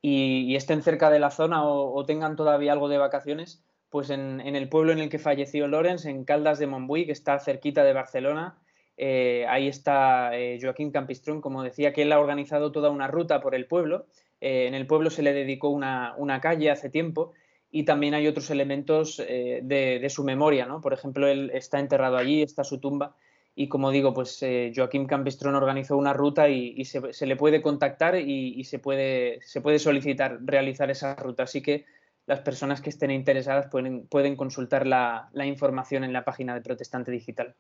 y, 0.03 0.55
estén 0.57 0.83
cerca 0.83 1.09
de 1.09 1.21
la 1.21 1.31
zona 1.31 1.65
o, 1.65 2.05
tengan 2.05 2.37
todavía 2.37 2.73
algo 2.73 2.89
de 2.89 2.99
vacaciones, 2.99 3.65
pues 3.89 4.11
en, 4.11 4.41
el 4.41 4.69
pueblo 4.69 4.93
en 4.93 4.99
el 4.99 5.09
que 5.09 5.19
falleció 5.19 5.69
Lorenz, 5.69 6.05
en 6.05 6.25
Caldas 6.25 6.59
de 6.59 6.67
Montbui, 6.67 7.07
que 7.07 7.13
está 7.13 7.39
cerquita 7.39 7.85
de 7.85 7.93
Barcelona, 7.93 8.59
eh, 8.97 9.47
ahí 9.49 9.69
está 9.69 10.33
Joaquín 10.61 10.91
Campistrón, 10.91 11.41
como 11.41 11.63
decía, 11.63 11.93
que 11.93 12.03
él 12.03 12.13
ha 12.13 12.21
organizado 12.21 12.73
toda 12.73 12.91
una 12.91 13.07
ruta 13.07 13.41
por 13.41 13.55
el 13.55 13.67
pueblo 13.67 14.07
eh, 14.43 14.67
en 14.67 14.75
el 14.75 14.89
pueblo 14.89 15.09
se 15.09 15.23
le 15.23 15.33
dedicó 15.33 15.69
una, 15.69 16.41
calle 16.43 16.69
hace 16.69 16.91
tiempo 16.91 17.33
y 17.71 17.85
también 17.85 18.13
hay 18.13 18.27
otros 18.27 18.51
elementos 18.51 19.23
eh, 19.25 19.61
de, 19.63 20.11
su 20.11 20.25
memoria, 20.25 20.67
¿no? 20.67 20.81
Por 20.81 20.93
ejemplo, 20.93 21.29
él 21.29 21.53
está 21.55 21.79
enterrado 21.79 22.17
allí, 22.17 22.43
está 22.43 22.65
su 22.65 22.81
tumba 22.81 23.15
y 23.55 23.69
como 23.69 23.91
digo, 23.91 24.15
pues 24.15 24.43
eh, 24.43 24.73
Joaquín 24.75 25.07
Campistrón 25.07 25.55
organizó 25.55 25.97
una 25.97 26.13
ruta 26.13 26.49
y, 26.49 26.85
se, 26.85 27.27
le 27.27 27.37
puede 27.37 27.61
contactar 27.61 28.17
y, 28.17 28.65
se, 28.65 28.79
puede, 28.79 29.41
se 29.43 29.61
puede 29.61 29.79
solicitar 29.79 30.39
realizar 30.43 30.91
esa 30.91 31.15
ruta. 31.17 31.43
Así 31.43 31.61
que 31.61 31.85
las 32.27 32.41
personas 32.41 32.81
que 32.81 32.91
estén 32.91 33.11
interesadas 33.11 33.67
pueden, 33.67 34.07
pueden 34.07 34.37
consultar 34.37 34.87
la, 34.87 35.29
la 35.33 35.45
información 35.45 36.05
en 36.05 36.13
la 36.13 36.25
página 36.25 36.55
de 36.55 36.63
Protestante 36.63 37.11
Digital. 37.11 37.55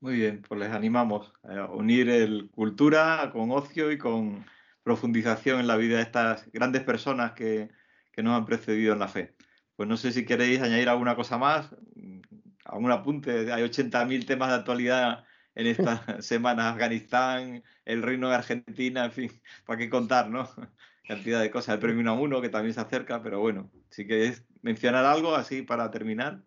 Muy 0.00 0.16
bien, 0.16 0.42
pues 0.46 0.60
les 0.60 0.70
animamos 0.70 1.32
a 1.42 1.64
unir 1.72 2.10
el 2.10 2.50
cultura 2.50 3.30
con 3.32 3.50
ocio 3.50 3.90
y 3.90 3.98
con 3.98 4.44
profundización 4.82 5.58
en 5.58 5.66
la 5.66 5.76
vida 5.76 5.96
de 5.96 6.02
estas 6.02 6.50
grandes 6.52 6.84
personas 6.84 7.32
que, 7.32 7.70
nos 8.18 8.34
han 8.34 8.46
precedido 8.46 8.92
en 8.92 8.98
la 8.98 9.08
fe. 9.08 9.34
Pues 9.74 9.88
no 9.88 9.96
sé 9.96 10.12
si 10.12 10.24
queréis 10.24 10.60
añadir 10.62 10.88
alguna 10.88 11.16
cosa 11.16 11.38
más, 11.38 11.74
algún 12.68 12.92
apunte. 12.92 13.52
Hay 13.52 13.62
80.000 13.62 14.26
temas 14.26 14.50
de 14.50 14.54
actualidad 14.56 15.24
en 15.54 15.66
esta 15.66 16.02
semana, 16.22 16.70
Afganistán, 16.70 17.62
el 17.84 18.02
Reino 18.02 18.28
de 18.28 18.36
Argentina, 18.36 19.06
en 19.06 19.12
fin, 19.12 19.30
para 19.66 19.78
qué 19.78 19.90
contar, 19.90 20.30
¿no? 20.30 20.48
Cantidad 21.06 21.40
de 21.40 21.50
cosas. 21.50 21.74
El 21.74 21.80
premio 21.80 22.14
uno 22.14 22.40
que 22.40 22.48
también 22.48 22.74
se 22.74 22.80
acerca, 22.80 23.22
pero 23.22 23.40
bueno, 23.40 23.70
si 23.90 24.06
queréis 24.06 24.44
mencionar 24.62 25.04
algo 25.04 25.34
así 25.34 25.62
para 25.62 25.90
terminar. 25.90 26.42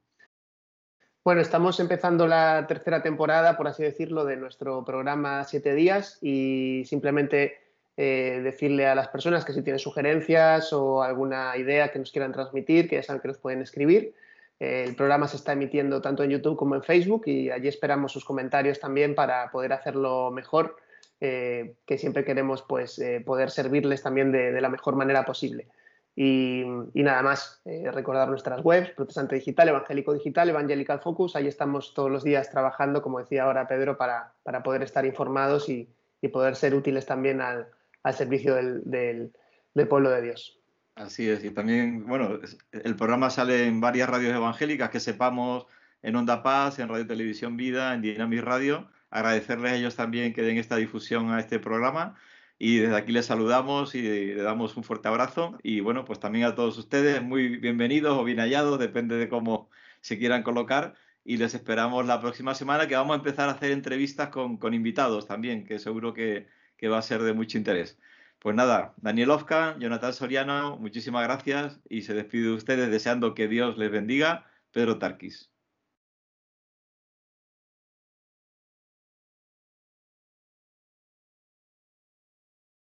Bueno, 1.23 1.41
estamos 1.41 1.79
empezando 1.79 2.27
la 2.27 2.65
tercera 2.67 3.03
temporada, 3.03 3.57
por 3.57 3.67
así 3.67 3.83
decirlo, 3.83 4.25
de 4.25 4.37
nuestro 4.37 4.83
programa 4.83 5.43
Siete 5.43 5.75
Días 5.75 6.17
y 6.21 6.83
simplemente 6.85 7.57
eh, 7.97 8.39
decirle 8.43 8.87
a 8.87 8.95
las 8.95 9.09
personas 9.09 9.43
que 9.43 9.53
si 9.53 9.61
tienen 9.61 9.79
sugerencias 9.79 10.71
o 10.71 11.03
alguna 11.03 11.55
idea 11.57 11.91
que 11.91 11.99
nos 11.99 12.11
quieran 12.11 12.31
transmitir, 12.31 12.89
que 12.89 12.95
ya 12.95 13.03
saben 13.03 13.21
que 13.21 13.27
nos 13.27 13.37
pueden 13.37 13.61
escribir. 13.61 14.15
Eh, 14.59 14.85
el 14.87 14.95
programa 14.95 15.27
se 15.27 15.37
está 15.37 15.53
emitiendo 15.53 16.01
tanto 16.01 16.23
en 16.23 16.31
YouTube 16.31 16.57
como 16.57 16.75
en 16.75 16.83
Facebook 16.83 17.23
y 17.27 17.49
allí 17.49 17.67
esperamos 17.67 18.11
sus 18.11 18.25
comentarios 18.25 18.79
también 18.79 19.15
para 19.15 19.49
poder 19.51 19.73
hacerlo 19.73 20.31
mejor, 20.31 20.77
eh, 21.21 21.75
que 21.85 21.97
siempre 21.97 22.23
queremos 22.23 22.61
pues, 22.63 23.01
poder 23.25 23.51
servirles 23.51 24.03
también 24.03 24.31
de, 24.31 24.59
la 24.59 24.69
mejor 24.69 24.95
manera 24.95 25.25
posible. 25.25 25.67
Y, 26.15 26.65
nada 26.95 27.21
más, 27.21 27.61
recordar 27.63 28.27
nuestras 28.27 28.63
webs, 28.65 28.89
Protestante 28.89 29.35
Digital, 29.35 29.69
Evangélico 29.69 30.13
Digital, 30.13 30.49
Evangelical 30.49 30.99
Focus, 30.99 31.37
ahí 31.37 31.47
estamos 31.47 31.93
todos 31.93 32.11
los 32.11 32.25
días 32.25 32.51
trabajando, 32.51 33.01
como 33.01 33.19
decía 33.19 33.43
ahora 33.43 33.69
Pedro, 33.69 33.97
para, 33.97 34.33
para 34.43 34.61
poder 34.61 34.83
estar 34.83 35.05
informados 35.05 35.69
y, 35.69 35.87
poder 36.33 36.57
ser 36.57 36.75
útiles 36.75 37.05
también 37.05 37.39
al, 37.39 37.69
al 38.03 38.13
servicio 38.13 38.55
del, 38.55 39.31
pueblo 39.89 40.09
de 40.09 40.21
Dios. 40.21 40.58
Así 40.99 41.29
es, 41.29 41.45
y 41.45 41.51
también, 41.51 42.05
bueno, 42.05 42.39
el 42.73 42.95
programa 42.97 43.29
sale 43.29 43.67
en 43.67 43.79
varias 43.79 44.09
radios 44.09 44.35
evangélicas, 44.35 44.89
que 44.89 44.99
sepamos 44.99 45.65
en 46.01 46.17
Onda 46.17 46.43
Paz, 46.43 46.77
en 46.79 46.89
Radio 46.89 47.07
Televisión 47.07 47.55
Vida, 47.55 47.93
en 47.93 48.01
Dynamic 48.01 48.41
Radio. 48.41 48.91
Agradecerles 49.09 49.71
a 49.71 49.75
ellos 49.77 49.95
también 49.95 50.33
que 50.33 50.41
den 50.41 50.57
esta 50.57 50.75
difusión 50.75 51.31
a 51.31 51.39
este 51.39 51.57
programa. 51.57 52.15
Y 52.57 52.79
desde 52.79 52.97
aquí 52.97 53.13
les 53.13 53.27
saludamos 53.27 53.95
y 53.95 54.01
le 54.01 54.43
damos 54.43 54.75
un 54.75 54.83
fuerte 54.83 55.07
abrazo. 55.07 55.57
Y 55.63 55.79
bueno, 55.79 56.03
pues 56.03 56.19
también 56.19 56.43
a 56.43 56.53
todos 56.55 56.77
ustedes, 56.77 57.23
muy 57.23 57.55
bienvenidos 57.57 58.17
o 58.17 58.25
bien 58.25 58.39
hallados, 58.39 58.77
depende 58.77 59.15
de 59.15 59.29
cómo 59.29 59.69
se 60.01 60.17
quieran 60.19 60.43
colocar. 60.43 60.95
Y 61.23 61.37
les 61.37 61.53
esperamos 61.53 62.05
la 62.07 62.19
próxima 62.19 62.55
semana, 62.55 62.89
que 62.89 62.95
vamos 62.95 63.13
a 63.13 63.19
empezar 63.19 63.47
a 63.47 63.53
hacer 63.53 63.71
entrevistas 63.71 64.29
con, 64.29 64.57
con 64.57 64.73
invitados 64.73 65.27
también, 65.27 65.63
que 65.63 65.79
seguro 65.79 66.13
que, 66.13 66.47
que 66.75 66.89
va 66.89 66.97
a 66.97 67.01
ser 67.01 67.23
de 67.23 67.31
mucho 67.33 67.57
interés. 67.57 67.97
Pues 68.39 68.55
nada, 68.55 68.93
Daniel 68.97 69.31
Ofka, 69.31 69.77
Jonathan 69.79 70.13
Soriano, 70.13 70.77
muchísimas 70.77 71.23
gracias 71.23 71.79
y 71.89 72.03
se 72.03 72.13
despide 72.13 72.45
de 72.47 72.53
ustedes 72.53 72.89
deseando 72.89 73.33
que 73.33 73.47
Dios 73.47 73.77
les 73.77 73.91
bendiga. 73.91 74.45
Pedro 74.71 74.97
Tarquis. 74.99 75.51